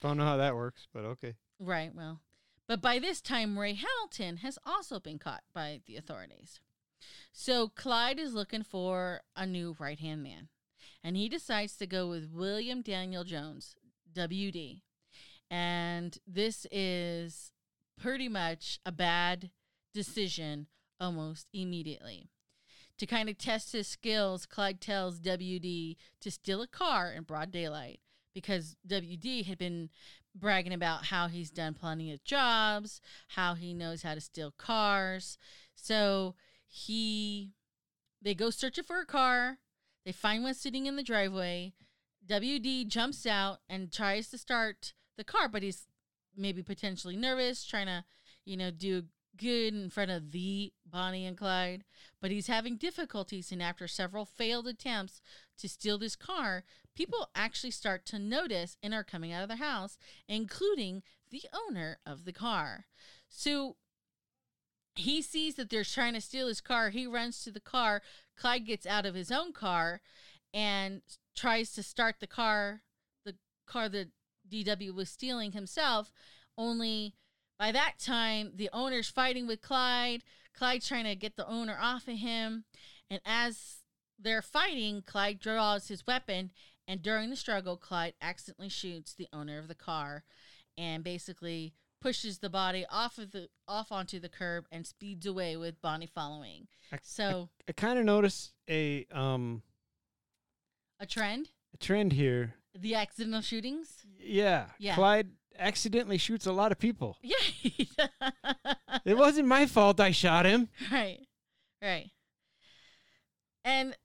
Don't 0.00 0.16
know 0.18 0.24
how 0.24 0.36
that 0.36 0.54
works, 0.54 0.86
but 0.92 1.04
okay. 1.04 1.34
Right, 1.58 1.92
well. 1.94 2.20
But 2.68 2.80
by 2.80 2.98
this 2.98 3.20
time, 3.20 3.58
Ray 3.58 3.74
Hamilton 3.74 4.38
has 4.38 4.58
also 4.66 5.00
been 5.00 5.18
caught 5.18 5.42
by 5.54 5.80
the 5.86 5.96
authorities. 5.96 6.60
So 7.32 7.68
Clyde 7.68 8.18
is 8.18 8.34
looking 8.34 8.62
for 8.62 9.22
a 9.36 9.46
new 9.46 9.74
right 9.78 9.98
hand 9.98 10.22
man. 10.22 10.48
And 11.02 11.16
he 11.16 11.28
decides 11.28 11.76
to 11.78 11.86
go 11.86 12.08
with 12.08 12.30
William 12.30 12.82
Daniel 12.82 13.24
Jones, 13.24 13.74
WD. 14.16 14.82
And 15.50 16.18
this 16.26 16.66
is 16.72 17.52
pretty 18.00 18.28
much 18.28 18.80
a 18.84 18.92
bad 18.92 19.50
decision 19.94 20.66
almost 21.00 21.48
immediately. 21.52 22.30
To 22.98 23.06
kind 23.06 23.28
of 23.28 23.36
test 23.36 23.72
his 23.72 23.86
skills, 23.86 24.46
Clyde 24.46 24.80
tells 24.80 25.20
WD 25.20 25.96
to 26.20 26.30
steal 26.30 26.62
a 26.62 26.66
car 26.66 27.12
in 27.12 27.24
broad 27.24 27.50
daylight 27.50 28.00
because 28.34 28.76
WD 28.88 29.44
had 29.44 29.58
been 29.58 29.90
bragging 30.34 30.72
about 30.72 31.06
how 31.06 31.28
he's 31.28 31.50
done 31.50 31.74
plenty 31.74 32.12
of 32.12 32.24
jobs, 32.24 33.00
how 33.28 33.54
he 33.54 33.74
knows 33.74 34.02
how 34.02 34.14
to 34.14 34.20
steal 34.20 34.52
cars. 34.56 35.38
So 35.74 36.34
he 36.66 37.52
they 38.22 38.34
go 38.34 38.50
searching 38.50 38.84
for 38.84 39.00
a 39.00 39.06
car. 39.06 39.58
They 40.04 40.12
find 40.12 40.42
one 40.42 40.54
sitting 40.54 40.86
in 40.86 40.96
the 40.96 41.02
driveway. 41.02 41.74
WD 42.26 42.88
jumps 42.88 43.26
out 43.26 43.58
and 43.68 43.92
tries 43.92 44.28
to 44.30 44.38
start 44.38 44.92
the 45.16 45.24
car, 45.24 45.48
but 45.48 45.62
he's 45.62 45.86
maybe 46.36 46.62
potentially 46.62 47.16
nervous, 47.16 47.64
trying 47.64 47.86
to, 47.86 48.04
you 48.44 48.56
know, 48.56 48.70
do 48.70 49.04
good 49.36 49.74
in 49.74 49.90
front 49.90 50.10
of 50.10 50.32
the 50.32 50.72
Bonnie 50.84 51.26
and 51.26 51.36
Clyde. 51.36 51.84
But 52.20 52.30
he's 52.30 52.46
having 52.46 52.76
difficulties, 52.76 53.52
and 53.52 53.62
after 53.62 53.86
several 53.86 54.24
failed 54.24 54.66
attempts 54.66 55.20
to 55.58 55.68
steal 55.68 55.98
this 55.98 56.16
car, 56.16 56.64
people 56.94 57.30
actually 57.34 57.70
start 57.70 58.06
to 58.06 58.18
notice 58.18 58.76
and 58.82 58.94
are 58.94 59.04
coming 59.04 59.32
out 59.32 59.42
of 59.42 59.48
the 59.48 59.56
house, 59.56 59.98
including 60.28 61.02
the 61.30 61.42
owner 61.52 61.98
of 62.06 62.24
the 62.24 62.32
car. 62.32 62.86
So 63.28 63.76
he 64.94 65.20
sees 65.20 65.56
that 65.56 65.68
they're 65.70 65.84
trying 65.84 66.14
to 66.14 66.20
steal 66.20 66.48
his 66.48 66.60
car. 66.60 66.90
He 66.90 67.06
runs 67.06 67.42
to 67.44 67.50
the 67.50 67.60
car. 67.60 68.00
Clyde 68.36 68.66
gets 68.66 68.86
out 68.86 69.04
of 69.04 69.14
his 69.14 69.30
own 69.30 69.52
car 69.52 70.00
and 70.54 71.02
tries 71.36 71.72
to 71.72 71.82
start 71.82 72.16
the 72.20 72.26
car, 72.26 72.82
the 73.24 73.36
car 73.66 73.88
that 73.90 74.08
DW 74.50 74.94
was 74.94 75.10
stealing 75.10 75.52
himself. 75.52 76.10
Only 76.58 77.14
by 77.58 77.72
that 77.72 77.98
time, 77.98 78.52
the 78.54 78.70
owner's 78.72 79.08
fighting 79.08 79.46
with 79.46 79.60
Clyde. 79.60 80.22
Clyde's 80.56 80.88
trying 80.88 81.04
to 81.04 81.14
get 81.14 81.36
the 81.36 81.46
owner 81.48 81.76
off 81.80 82.08
of 82.08 82.16
him. 82.18 82.64
And 83.10 83.20
as 83.24 83.78
they're 84.18 84.42
fighting, 84.42 85.02
Clyde 85.02 85.38
draws 85.38 85.88
his 85.88 86.06
weapon. 86.06 86.50
And 86.88 87.02
during 87.02 87.30
the 87.30 87.36
struggle, 87.36 87.76
Clyde 87.76 88.14
accidentally 88.22 88.68
shoots 88.70 89.12
the 89.12 89.28
owner 89.32 89.58
of 89.58 89.68
the 89.68 89.74
car 89.74 90.24
and 90.78 91.04
basically 91.04 91.74
pushes 92.00 92.38
the 92.38 92.50
body 92.50 92.86
off 92.90 93.18
of 93.18 93.32
the 93.32 93.48
off 93.66 93.90
onto 93.90 94.20
the 94.20 94.28
curb 94.28 94.66
and 94.70 94.86
speeds 94.86 95.26
away 95.26 95.56
with 95.56 95.80
Bonnie 95.82 96.06
following. 96.06 96.68
I- 96.92 96.98
So 97.02 97.48
I 97.68 97.72
kind 97.72 97.98
of 97.98 98.04
noticed 98.04 98.52
a 98.68 99.06
um 99.10 99.62
a 101.00 101.06
trend, 101.06 101.50
a 101.74 101.76
trend 101.76 102.12
here. 102.12 102.54
the 102.78 102.94
accidental 102.94 103.40
shootings. 103.40 104.04
Yeah. 104.18 104.66
Yeah. 104.78 104.94
Clyde 104.94 105.28
accidentally 105.58 106.18
shoots 106.18 106.46
a 106.46 106.52
lot 106.52 106.72
of 106.72 106.78
people. 106.78 107.16
Yeah. 107.22 107.34
It 109.04 109.16
wasn't 109.16 109.46
my 109.48 109.66
fault 109.66 110.00
I 110.00 110.10
shot 110.10 110.46
him. 110.46 110.68
right. 110.90 111.20
Right. 111.82 112.10
And 113.64 113.96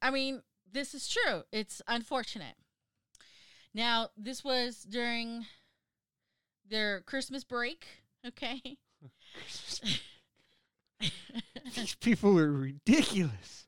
I 0.00 0.10
mean, 0.10 0.42
this 0.70 0.94
is 0.94 1.08
true. 1.08 1.42
It's 1.52 1.80
unfortunate. 1.88 2.54
Now, 3.74 4.08
this 4.16 4.44
was 4.44 4.82
during 4.82 5.46
their 6.68 7.00
Christmas 7.02 7.44
break, 7.44 7.86
okay? 8.26 8.60
These 11.74 11.94
people 11.96 12.38
are 12.38 12.50
ridiculous. 12.52 13.61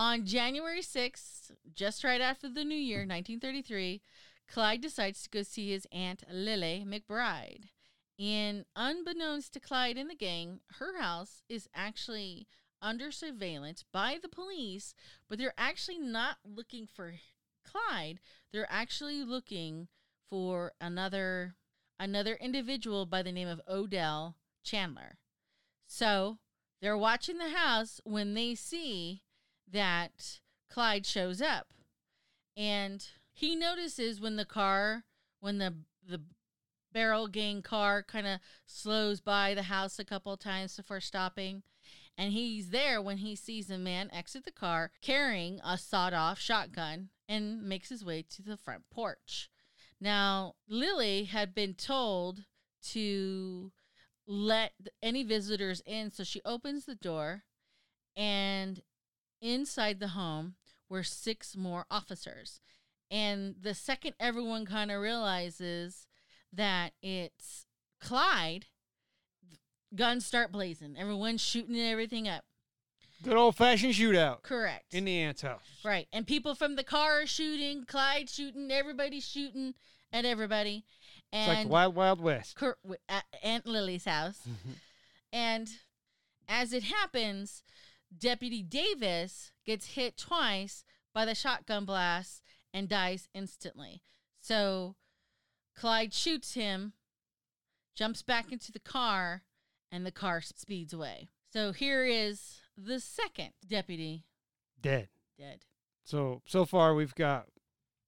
On 0.00 0.24
January 0.24 0.80
6th, 0.80 1.50
just 1.74 2.04
right 2.04 2.22
after 2.22 2.48
the 2.48 2.64
new 2.64 2.74
year, 2.74 3.00
1933, 3.00 4.00
Clyde 4.48 4.80
decides 4.80 5.22
to 5.22 5.28
go 5.28 5.42
see 5.42 5.72
his 5.72 5.86
Aunt 5.92 6.24
Lily 6.32 6.86
McBride. 6.88 7.64
And 8.18 8.64
unbeknownst 8.74 9.52
to 9.52 9.60
Clyde 9.60 9.98
and 9.98 10.08
the 10.08 10.14
gang, 10.14 10.60
her 10.78 10.98
house 10.98 11.42
is 11.50 11.68
actually 11.74 12.46
under 12.80 13.12
surveillance 13.12 13.84
by 13.92 14.16
the 14.22 14.30
police, 14.30 14.94
but 15.28 15.36
they're 15.36 15.52
actually 15.58 15.98
not 15.98 16.38
looking 16.46 16.86
for 16.86 17.16
Clyde. 17.62 18.20
They're 18.54 18.72
actually 18.72 19.22
looking 19.22 19.88
for 20.30 20.72
another 20.80 21.56
another 21.98 22.36
individual 22.36 23.04
by 23.04 23.22
the 23.22 23.32
name 23.32 23.48
of 23.48 23.60
Odell 23.68 24.36
Chandler. 24.64 25.18
So, 25.86 26.38
They're 26.80 26.96
watching 26.96 27.36
the 27.36 27.50
house 27.50 28.00
when 28.04 28.32
they 28.32 28.54
see 28.54 29.20
that 29.72 30.40
Clyde 30.70 31.06
shows 31.06 31.40
up. 31.40 31.68
And 32.56 33.06
he 33.32 33.56
notices 33.56 34.20
when 34.20 34.36
the 34.36 34.44
car, 34.44 35.04
when 35.40 35.58
the 35.58 35.74
the 36.06 36.20
Barrow 36.92 37.26
gang 37.26 37.62
car 37.62 38.02
kind 38.02 38.26
of 38.26 38.40
slows 38.66 39.20
by 39.20 39.54
the 39.54 39.64
house 39.64 39.98
a 39.98 40.04
couple 40.04 40.36
times 40.36 40.76
before 40.76 41.00
stopping. 41.00 41.62
And 42.18 42.32
he's 42.32 42.70
there 42.70 43.00
when 43.00 43.18
he 43.18 43.36
sees 43.36 43.70
a 43.70 43.78
man 43.78 44.10
exit 44.12 44.44
the 44.44 44.50
car 44.50 44.90
carrying 45.00 45.60
a 45.64 45.78
sawed 45.78 46.12
off 46.12 46.38
shotgun 46.38 47.10
and 47.28 47.62
makes 47.62 47.88
his 47.88 48.04
way 48.04 48.22
to 48.22 48.42
the 48.42 48.56
front 48.56 48.82
porch. 48.90 49.48
Now, 50.00 50.54
Lily 50.68 51.24
had 51.24 51.54
been 51.54 51.74
told 51.74 52.44
to 52.88 53.70
let 54.26 54.72
any 55.02 55.22
visitors 55.22 55.82
in, 55.86 56.10
so 56.10 56.24
she 56.24 56.40
opens 56.44 56.84
the 56.84 56.94
door, 56.94 57.44
and 58.16 58.82
inside 59.40 60.00
the 60.00 60.08
home 60.08 60.54
were 60.88 61.02
six 61.02 61.56
more 61.56 61.86
officers. 61.90 62.60
And 63.10 63.56
the 63.60 63.74
second 63.74 64.14
everyone 64.20 64.66
kind 64.66 64.90
of 64.90 65.00
realizes 65.00 66.06
that 66.52 66.92
it's 67.02 67.66
Clyde, 68.00 68.66
guns 69.94 70.24
start 70.24 70.52
blazing. 70.52 70.96
Everyone's 70.98 71.40
shooting 71.40 71.78
everything 71.78 72.28
up. 72.28 72.44
Good 73.22 73.36
old 73.36 73.56
fashioned 73.56 73.92
shootout 73.92 74.42
Correct. 74.42 74.94
in 74.94 75.04
the 75.04 75.18
aunt's 75.18 75.42
house. 75.42 75.60
right. 75.84 76.06
And 76.12 76.26
people 76.26 76.54
from 76.54 76.76
the 76.76 76.84
car 76.84 77.20
are 77.22 77.26
shooting, 77.26 77.84
Clyde 77.84 78.30
shooting, 78.30 78.70
everybody's 78.70 79.28
shooting 79.28 79.74
at 80.12 80.24
everybody. 80.24 80.84
It's 81.32 81.48
like 81.48 81.62
the 81.64 81.68
Wild 81.68 81.94
Wild 81.94 82.20
West. 82.20 82.56
At 83.08 83.24
Aunt 83.42 83.66
Lily's 83.66 84.04
house. 84.04 84.38
Mm-hmm. 84.48 84.72
And 85.32 85.68
as 86.48 86.72
it 86.72 86.84
happens, 86.84 87.62
Deputy 88.16 88.62
Davis 88.62 89.52
gets 89.64 89.94
hit 89.94 90.16
twice 90.16 90.84
by 91.14 91.24
the 91.24 91.34
shotgun 91.34 91.84
blast 91.84 92.42
and 92.72 92.88
dies 92.88 93.28
instantly. 93.34 94.02
So 94.40 94.96
Clyde 95.76 96.12
shoots 96.14 96.54
him, 96.54 96.92
jumps 97.94 98.22
back 98.22 98.52
into 98.52 98.72
the 98.72 98.80
car, 98.80 99.42
and 99.90 100.04
the 100.04 100.12
car 100.12 100.40
speeds 100.40 100.92
away. 100.92 101.28
So 101.52 101.72
here 101.72 102.04
is 102.04 102.60
the 102.76 103.00
second 103.00 103.50
deputy 103.66 104.24
Dead. 104.80 105.08
dead. 105.38 105.64
So 106.04 106.42
so 106.46 106.64
far 106.64 106.94
we've 106.94 107.14
got 107.14 107.46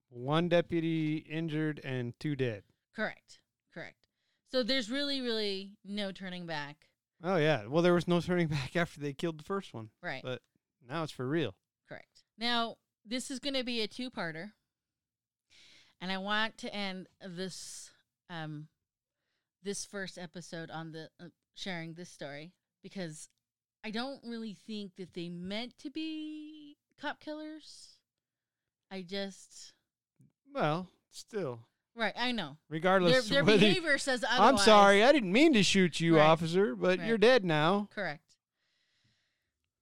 one 0.08 0.48
deputy 0.48 1.16
injured 1.18 1.80
and 1.84 2.18
two 2.20 2.36
dead. 2.36 2.62
Correct. 2.94 3.40
Correct. 3.72 3.96
So 4.50 4.62
there's 4.62 4.90
really, 4.90 5.20
really 5.20 5.72
no 5.84 6.12
turning 6.12 6.46
back. 6.46 6.88
Oh 7.22 7.36
yeah. 7.36 7.66
Well, 7.66 7.82
there 7.82 7.94
was 7.94 8.08
no 8.08 8.20
turning 8.20 8.46
back 8.48 8.74
after 8.76 9.00
they 9.00 9.12
killed 9.12 9.38
the 9.38 9.44
first 9.44 9.72
one, 9.74 9.90
Right. 10.02 10.22
but 10.22 10.42
now 10.88 11.02
it's 11.02 11.12
for 11.12 11.26
real. 11.28 11.54
Correct. 11.88 12.24
Now, 12.38 12.76
this 13.04 13.30
is 13.30 13.38
going 13.38 13.54
to 13.54 13.64
be 13.64 13.80
a 13.80 13.86
two-parter. 13.88 14.52
And 16.00 16.10
I 16.10 16.18
want 16.18 16.58
to 16.58 16.74
end 16.74 17.06
this 17.24 17.90
um 18.28 18.66
this 19.62 19.84
first 19.84 20.18
episode 20.18 20.70
on 20.70 20.90
the 20.90 21.08
uh, 21.20 21.26
sharing 21.54 21.94
this 21.94 22.10
story 22.10 22.52
because 22.82 23.28
I 23.84 23.90
don't 23.92 24.20
really 24.24 24.54
think 24.54 24.96
that 24.96 25.14
they 25.14 25.28
meant 25.28 25.78
to 25.78 25.90
be 25.90 26.76
cop 27.00 27.20
killers. 27.20 27.96
I 28.90 29.02
just 29.02 29.72
Well, 30.52 30.88
still, 31.12 31.60
Right, 31.94 32.14
I 32.16 32.32
know. 32.32 32.56
regardless. 32.70 33.28
Their, 33.28 33.42
their 33.44 33.58
behavior 33.58 33.98
says 33.98 34.24
otherwise. 34.28 34.50
I'm 34.52 34.58
sorry, 34.58 35.04
I 35.04 35.12
didn't 35.12 35.32
mean 35.32 35.52
to 35.52 35.62
shoot 35.62 36.00
you, 36.00 36.16
Right. 36.16 36.22
officer, 36.24 36.74
but 36.74 36.98
Right. 36.98 37.06
you're 37.08 37.18
dead 37.18 37.44
now. 37.44 37.88
Correct. 37.90 38.36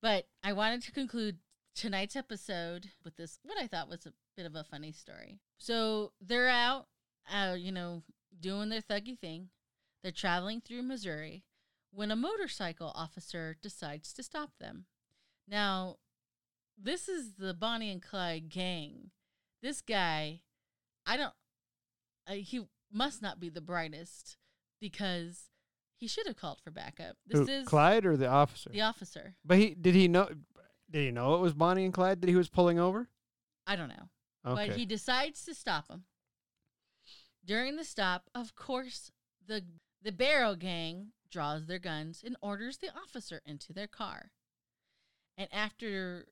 But 0.03 0.27
I 0.43 0.53
wanted 0.53 0.83
to 0.83 0.93
conclude 0.93 1.39
tonight's 1.75 2.17
episode 2.17 2.91
with 3.05 3.17
this, 3.17 3.39
what 3.43 3.59
I 3.59 3.67
thought 3.67 3.89
was 3.89 4.07
a 4.07 4.13
bit 4.37 4.47
of 4.47 4.55
a 4.55 4.65
funny 4.65 4.93
story. 4.93 5.39
So 5.59 6.13
they're 6.21 6.49
out, 6.49 6.89
uh, 7.31 7.55
you 7.59 7.71
know, 7.71 8.03
doing 8.39 8.71
their 8.71 8.81
thuggy 8.81 9.19
thing. 9.19 9.51
They're 10.03 10.11
traveling 10.13 10.61
through 10.63 10.83
Missouri 10.83 11.45
when 11.93 12.11
a 12.11 12.17
motorcycle 12.17 12.91
officer 12.95 13.57
decides 13.61 14.13
to 14.15 14.23
stop 14.23 14.53
them. 14.59 14.87
Now, 15.47 15.99
this 16.79 17.09
is 17.09 17.35
the 17.35 17.53
Bonnie 17.53 17.91
and 17.91 18.03
Clyde 18.03 18.49
gang. 18.49 19.11
This 19.63 19.83
guy, 19.83 20.41
I 21.05 21.17
don't, 21.19 21.35
uh, 22.31 22.35
he 22.35 22.63
must 22.93 23.23
not 23.23 23.41
be 23.41 23.49
the 23.49 23.61
brightest 23.61 24.37
because 24.81 25.51
he 25.97 26.07
should 26.07 26.27
have 26.27 26.37
called 26.37 26.61
for 26.63 26.71
backup. 26.71 27.17
This 27.27 27.41
Who, 27.41 27.49
is 27.49 27.69
Clyde 27.69 28.07
or 28.07 28.17
the 28.17 28.29
officer? 28.29 28.71
the 28.71 28.83
officer. 28.83 29.35
But 29.45 29.59
he 29.59 29.75
did 29.75 29.95
he 29.95 30.09
know? 30.09 30.29
Did 30.91 31.05
he 31.05 31.11
know 31.11 31.35
it 31.35 31.41
was 31.41 31.55
Bonnie 31.55 31.85
and 31.85 31.95
Clyde 31.95 32.21
that 32.21 32.31
he 32.31 32.37
was 32.37 32.49
pulling 32.49 32.79
over? 32.79 33.09
I 33.67 33.77
don't 33.77 33.89
know. 33.89 34.09
Okay. 34.47 34.69
But 34.69 34.77
he 34.77 34.87
decides 34.87 35.45
to 35.45 35.55
stop 35.55 35.89
him. 35.91 36.05
During 37.45 37.77
the 37.77 37.85
stop, 37.85 38.31
of 38.35 38.55
course, 38.55 39.11
the 39.47 39.65
the 40.03 40.13
Barrow 40.13 40.55
gang 40.55 41.09
draws 41.31 41.67
their 41.67 41.79
guns 41.79 42.23
and 42.25 42.37
orders 42.41 42.79
the 42.79 42.91
officer 42.97 43.41
into 43.45 43.73
their 43.73 43.87
car. 43.87 44.33
And 45.37 45.49
after 45.53 46.27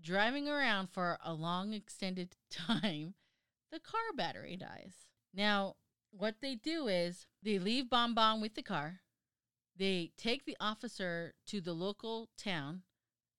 driving 0.00 0.48
around 0.48 0.90
for 0.90 1.18
a 1.24 1.32
long 1.32 1.72
extended 1.72 2.36
time, 2.50 3.14
the 3.70 3.80
car 3.80 4.12
battery 4.14 4.56
dies. 4.56 5.06
Now, 5.36 5.74
what 6.10 6.36
they 6.40 6.54
do 6.54 6.88
is 6.88 7.26
they 7.42 7.58
leave 7.58 7.90
Bon 7.90 8.14
Bon 8.14 8.40
with 8.40 8.54
the 8.54 8.62
car. 8.62 9.00
They 9.76 10.12
take 10.16 10.46
the 10.46 10.56
officer 10.58 11.34
to 11.48 11.60
the 11.60 11.74
local 11.74 12.30
town, 12.38 12.82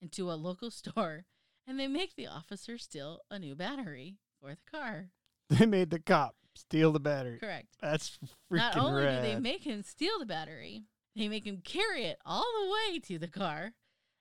into 0.02 0.32
a 0.32 0.36
local 0.36 0.70
store, 0.82 1.26
and 1.66 1.80
they 1.80 1.88
make 1.88 2.16
the 2.16 2.28
officer 2.28 2.78
steal 2.78 3.22
a 3.32 3.40
new 3.40 3.56
battery 3.56 4.18
for 4.40 4.52
the 4.52 4.72
car. 4.72 5.10
they 5.50 5.66
made 5.66 5.90
the 5.90 6.00
cop 6.00 6.36
steal 6.56 6.92
the 6.92 7.00
battery. 7.00 7.40
Correct. 7.40 7.68
That's 7.82 8.18
freaking 8.52 8.58
Not 8.58 8.78
only 8.78 9.04
rad. 9.04 9.24
do 9.24 9.30
they 9.30 9.40
make 9.40 9.64
him 9.64 9.82
steal 9.82 10.20
the 10.20 10.26
battery, 10.26 10.84
they 11.16 11.28
make 11.28 11.46
him 11.46 11.62
carry 11.64 12.04
it 12.04 12.20
all 12.26 12.46
the 12.62 12.72
way 12.72 13.00
to 13.00 13.18
the 13.18 13.28
car, 13.28 13.74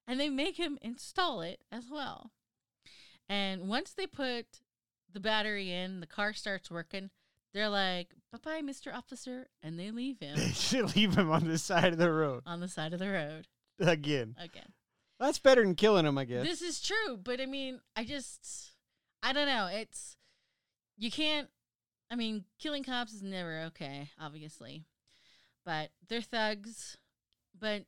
and 0.07 0.19
they 0.19 0.31
make 0.31 0.57
him 0.57 0.79
install 0.81 1.43
it 1.43 1.61
as 1.71 1.85
well. 1.91 2.31
And 3.29 3.69
once 3.69 3.93
they 3.93 4.07
put 4.07 4.61
the 5.13 5.21
battery 5.21 5.71
in, 5.71 6.01
the 6.01 6.07
car 6.07 6.33
starts 6.33 6.71
working. 6.71 7.11
They're 7.57 7.71
like, 7.71 8.09
"Bye 8.31 8.39
bye, 8.45 8.61
Mister 8.63 8.93
Officer," 8.95 9.49
and 9.63 9.79
they 9.81 9.91
leave 9.91 10.19
him 10.21 10.37
They 10.37 10.51
should 10.51 10.95
leave 10.95 11.17
him 11.17 11.31
on 11.31 11.49
the 11.49 11.57
side 11.57 11.93
of 11.95 11.99
the 11.99 12.13
road 12.13 12.43
on 12.45 12.61
the 12.61 12.69
side 12.69 12.93
of 12.93 12.99
the 12.99 13.11
road 13.11 13.47
again. 13.81 14.37
again. 14.39 14.73
That's 15.19 15.39
better 15.39 15.63
than 15.63 15.75
killing 15.75 16.05
him, 16.05 16.19
I 16.19 16.27
guess. 16.27 16.45
This 16.47 16.61
is 16.61 16.83
true, 16.83 17.17
but 17.17 17.41
I 17.41 17.47
mean, 17.47 17.81
I 17.97 18.05
just, 18.05 18.73
I 19.23 19.33
don't 19.33 19.47
know. 19.47 19.67
It's, 19.73 20.19
you 20.99 21.11
can't, 21.11 21.49
I 22.11 22.17
mean, 22.17 22.45
killing 22.59 22.85
cops 22.85 23.15
is 23.15 23.23
never 23.23 23.63
okay, 23.69 24.11
obviously. 24.21 24.85
But 25.65 25.89
they're 26.11 26.21
thugs. 26.21 26.99
But, 27.59 27.85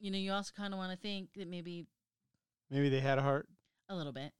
you 0.00 0.10
know, 0.10 0.18
you 0.18 0.32
also 0.32 0.50
kind 0.56 0.74
of 0.74 0.78
want 0.78 0.90
to 0.90 0.98
think 0.98 1.28
that 1.36 1.46
maybe 1.46 1.86
Maybe 2.68 2.88
they 2.88 2.98
had 2.98 3.18
a 3.18 3.22
heart. 3.22 3.46
a 3.88 3.94
little 3.94 4.12
bit, 4.12 4.32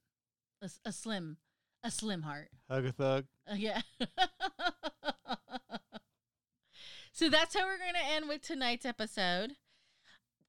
a, 0.61 0.65
s- 0.65 0.81
a 0.83 0.91
slim, 0.91 1.37
a 1.83 1.91
slim 1.91 2.21
heart. 2.23 2.49
Hug 2.69 2.85
a 2.85 2.91
thug. 2.91 3.25
Uh, 3.49 3.55
yeah. 3.55 3.81
so 7.11 7.29
that's 7.29 7.55
how 7.55 7.65
we're 7.65 7.77
going 7.77 7.93
to 7.93 8.11
end 8.13 8.27
with 8.27 8.41
tonight's 8.41 8.85
episode 8.85 9.55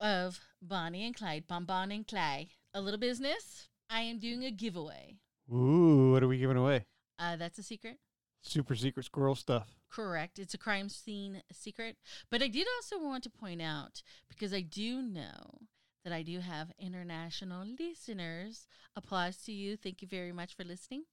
of 0.01 0.41
Bonnie 0.61 1.05
and 1.05 1.15
Clyde, 1.15 1.47
Bonbon 1.47 1.93
and 1.93 2.07
Clyde. 2.07 2.49
A 2.75 2.81
little 2.81 3.01
business. 3.01 3.69
I 3.91 4.03
am 4.03 4.19
doing 4.19 4.45
a 4.45 4.51
giveaway. 4.51 5.17
Ooh, 5.53 6.13
what 6.13 6.23
are 6.23 6.29
we 6.29 6.39
giving 6.39 6.57
away? 6.57 6.87
Uh, 7.19 7.37
that's 7.37 7.59
a 7.59 7.63
secret. 7.63 7.99
Super 8.43 8.75
secret 8.75 9.07
squirrel 9.07 9.35
stuff. 9.35 9.69
Correct. 9.91 10.39
It's 10.39 10.55
a 10.55 10.59
crime 10.59 10.89
scene 10.89 11.43
secret. 11.53 11.97
But 12.31 12.43
I 12.43 12.49
did 12.49 12.67
also 12.77 13.03
want 13.03 13.25
to 13.25 13.31
point 13.31 13.63
out 13.63 14.03
because 14.29 14.53
I 14.53 14.61
do 14.61 15.03
know 15.03 15.61
that 16.05 16.13
I 16.13 16.23
do 16.23 16.41
have 16.41 16.73
international 16.79 17.65
listeners. 17.79 18.67
Applause 18.97 19.39
to 19.45 19.53
you. 19.53 19.77
Thank 19.77 20.03
you 20.03 20.09
very 20.09 20.33
much 20.33 20.55
for 20.57 20.65
listening. 20.65 21.05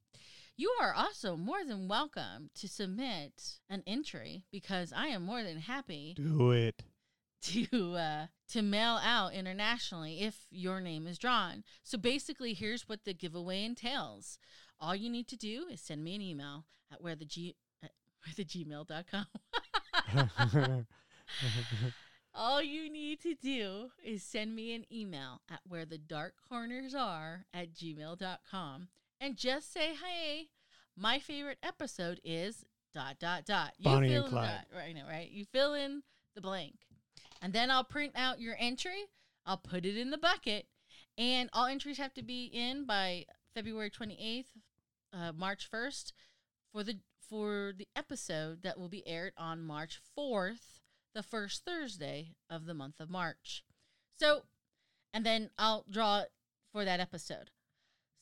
You 0.57 0.73
are 0.79 0.93
also 0.93 1.35
more 1.35 1.65
than 1.67 1.87
welcome 1.89 2.49
to 2.55 2.67
submit 2.67 3.59
an 3.69 3.83
entry 3.85 4.43
because 4.51 4.93
I 4.95 5.07
am 5.07 5.23
more 5.23 5.43
than 5.43 5.57
happy 5.57 6.13
Do 6.15 6.51
it. 6.51 6.81
to 7.43 7.95
uh, 7.95 8.27
to 8.49 8.61
mail 8.61 8.99
out 9.03 9.33
internationally 9.33 10.21
if 10.21 10.47
your 10.49 10.79
name 10.79 11.07
is 11.07 11.17
drawn. 11.17 11.63
So 11.83 11.97
basically, 11.97 12.53
here's 12.53 12.87
what 12.87 13.03
the 13.03 13.13
giveaway 13.13 13.65
entails. 13.65 14.39
All 14.79 14.95
you 14.95 15.09
need 15.09 15.27
to 15.29 15.35
do 15.35 15.65
is 15.69 15.81
send 15.81 16.03
me 16.03 16.15
an 16.15 16.21
email 16.21 16.63
at 16.91 17.01
where 17.01 17.15
the 17.15 17.25
g 17.25 17.55
at 17.83 17.91
where 18.23 18.33
the 18.37 18.45
gmail.com. 18.45 19.25
All 22.37 22.61
you 22.61 22.89
need 22.91 23.21
to 23.21 23.33
do 23.33 23.91
is 24.03 24.21
send 24.21 24.55
me 24.55 24.73
an 24.73 24.85
email 24.91 25.41
at 25.49 25.61
where 25.67 25.85
the 25.85 25.97
dark 25.97 26.33
corners 26.49 26.93
are 26.93 27.45
at 27.53 27.73
gmail.com 27.73 28.87
and 29.21 29.37
just 29.37 29.71
say, 29.73 29.93
hey, 29.93 30.49
my 30.97 31.19
favorite 31.19 31.59
episode 31.63 32.19
is 32.25 32.65
dot 32.93 33.19
dot 33.19 33.45
dot. 33.45 33.71
You 33.77 33.85
Bonnie 33.85 34.09
fill 34.09 34.17
and 34.17 34.25
in 34.25 34.31
Clyde. 34.31 34.49
dot, 34.49 34.77
right, 34.77 34.89
I 34.89 34.93
know, 34.93 35.07
right? 35.07 35.29
You 35.31 35.45
fill 35.45 35.73
in 35.73 36.03
the 36.35 36.41
blank. 36.41 36.75
And 37.41 37.53
then 37.53 37.71
I'll 37.71 37.83
print 37.85 38.13
out 38.15 38.41
your 38.41 38.55
entry. 38.59 39.05
I'll 39.45 39.57
put 39.57 39.85
it 39.85 39.97
in 39.97 40.09
the 40.09 40.17
bucket, 40.17 40.65
and 41.17 41.49
all 41.53 41.67
entries 41.67 41.99
have 41.99 42.13
to 42.15 42.23
be 42.23 42.45
in 42.45 42.85
by 42.85 43.25
February 43.53 43.91
28th, 43.91 44.45
uh, 45.13 45.31
March 45.33 45.69
1st, 45.71 46.11
for 46.71 46.83
the 46.83 46.99
for 47.29 47.73
the 47.77 47.87
episode 47.95 48.63
that 48.63 48.77
will 48.79 48.89
be 48.89 49.07
aired 49.07 49.33
on 49.37 49.61
March 49.61 49.99
4th, 50.17 50.74
the 51.15 51.23
first 51.23 51.65
Thursday 51.65 52.35
of 52.49 52.65
the 52.67 52.73
month 52.75 52.99
of 52.99 53.09
March. 53.09 53.63
So, 54.19 54.43
and 55.13 55.25
then 55.25 55.49
I'll 55.57 55.85
draw 55.89 56.19
it 56.19 56.31
for 56.71 56.85
that 56.85 56.99
episode. 56.99 57.49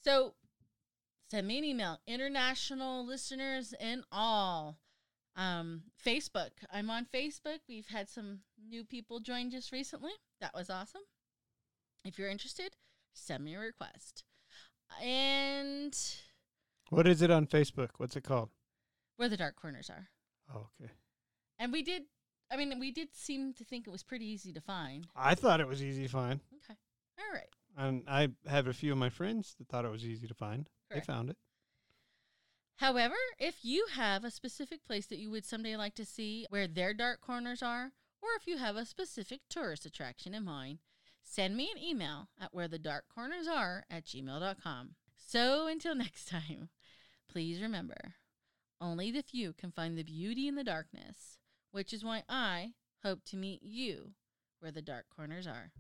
So, 0.04 0.36
send 1.30 1.48
me 1.48 1.58
an 1.58 1.64
email, 1.66 2.00
international 2.08 3.06
listeners 3.06 3.74
and 3.80 4.04
all. 4.12 4.78
Um, 5.36 5.82
Facebook. 6.06 6.52
I'm 6.72 6.92
on 6.92 7.08
Facebook. 7.12 7.60
We've 7.68 7.88
had 7.88 8.08
some 8.08 8.42
new 8.70 8.84
people 8.84 9.20
join 9.20 9.50
just 9.50 9.72
recently. 9.72 10.12
That 10.40 10.54
was 10.54 10.70
awesome. 10.70 11.02
If 12.06 12.20
you're 12.20 12.30
interested, 12.30 12.76
send 13.14 13.44
me 13.44 13.56
a 13.56 13.60
request. 13.60 14.24
And 15.02 15.98
What 16.90 17.08
is 17.08 17.24
it 17.24 17.32
on 17.32 17.48
Facebook? 17.48 17.90
What's 17.98 18.16
it 18.16 18.24
called? 18.24 18.50
where 19.16 19.30
the 19.30 19.38
dark 19.38 19.56
corners 19.56 19.90
are. 19.90 20.10
Oh, 20.54 20.68
okay. 20.82 20.92
And 21.60 21.72
we 21.72 21.82
did, 21.84 22.04
I 22.54 22.58
mean, 22.58 22.80
we 22.80 22.92
did 22.92 23.16
seem 23.16 23.54
to 23.56 23.64
think 23.64 23.88
it 23.88 23.90
was 23.90 24.04
pretty 24.04 24.26
easy 24.26 24.54
to 24.54 24.62
find. 24.62 25.08
I 25.16 25.34
thought 25.34 25.60
it 25.60 25.68
was 25.68 25.84
easy 25.84 26.04
to 26.04 26.10
find, 26.10 26.40
Okay. 26.64 26.78
All 27.20 27.34
right. 27.34 27.50
and 27.76 28.04
I 28.08 28.30
have 28.48 28.68
a 28.68 28.74
few 28.74 28.92
of 28.92 28.98
my 29.00 29.10
friends 29.10 29.56
that 29.58 29.68
thought 29.68 29.86
it 29.86 29.92
was 29.92 30.06
easy 30.06 30.28
to 30.28 30.34
find. 30.36 30.70
Correct. 30.92 31.08
They 31.08 31.14
found 31.14 31.30
it. 31.32 31.38
However, 32.78 33.16
if 33.40 33.64
you 33.64 33.88
have 33.94 34.24
a 34.24 34.32
specific 34.32 34.86
place 34.86 35.06
that 35.08 35.20
you 35.20 35.30
would 35.32 35.46
someday 35.46 35.76
like 35.76 35.96
to 35.96 36.06
see 36.06 36.46
where 36.50 36.68
their 36.68 36.94
dark 36.94 37.22
corners 37.22 37.64
are, 37.64 37.92
or 38.22 38.30
if 38.38 38.46
you 38.48 38.58
have 38.58 38.76
a 38.76 38.86
specific 38.86 39.42
tourist 39.50 39.86
attraction 39.86 40.34
in 40.34 40.44
mind, 40.46 40.80
send 41.24 41.56
me 41.56 41.72
an 41.76 41.82
email 41.82 42.30
at 42.40 42.54
where 42.54 42.68
the 42.68 42.80
dark 42.80 43.06
corners 43.14 43.48
are 43.48 43.86
at 43.90 44.06
gmail.com. 44.06 44.96
So 45.18 45.68
until 45.68 45.96
next 46.06 46.28
time, 46.28 46.70
please 47.30 47.62
remember 47.62 48.16
only 48.82 49.12
the 49.12 49.24
few 49.24 49.54
can 49.54 49.72
find 49.72 49.98
the 49.98 50.04
beauty 50.04 50.48
in 50.48 50.56
the 50.56 50.64
darkness, 50.64 51.38
which 51.74 51.92
is 51.92 52.04
why 52.06 52.24
I 52.30 52.74
hope 53.04 53.26
to 53.26 53.36
meet 53.36 53.62
you 53.64 54.12
where 54.60 54.72
the 54.72 54.82
dark 54.82 55.06
corners 55.14 55.48
are. 55.48 55.72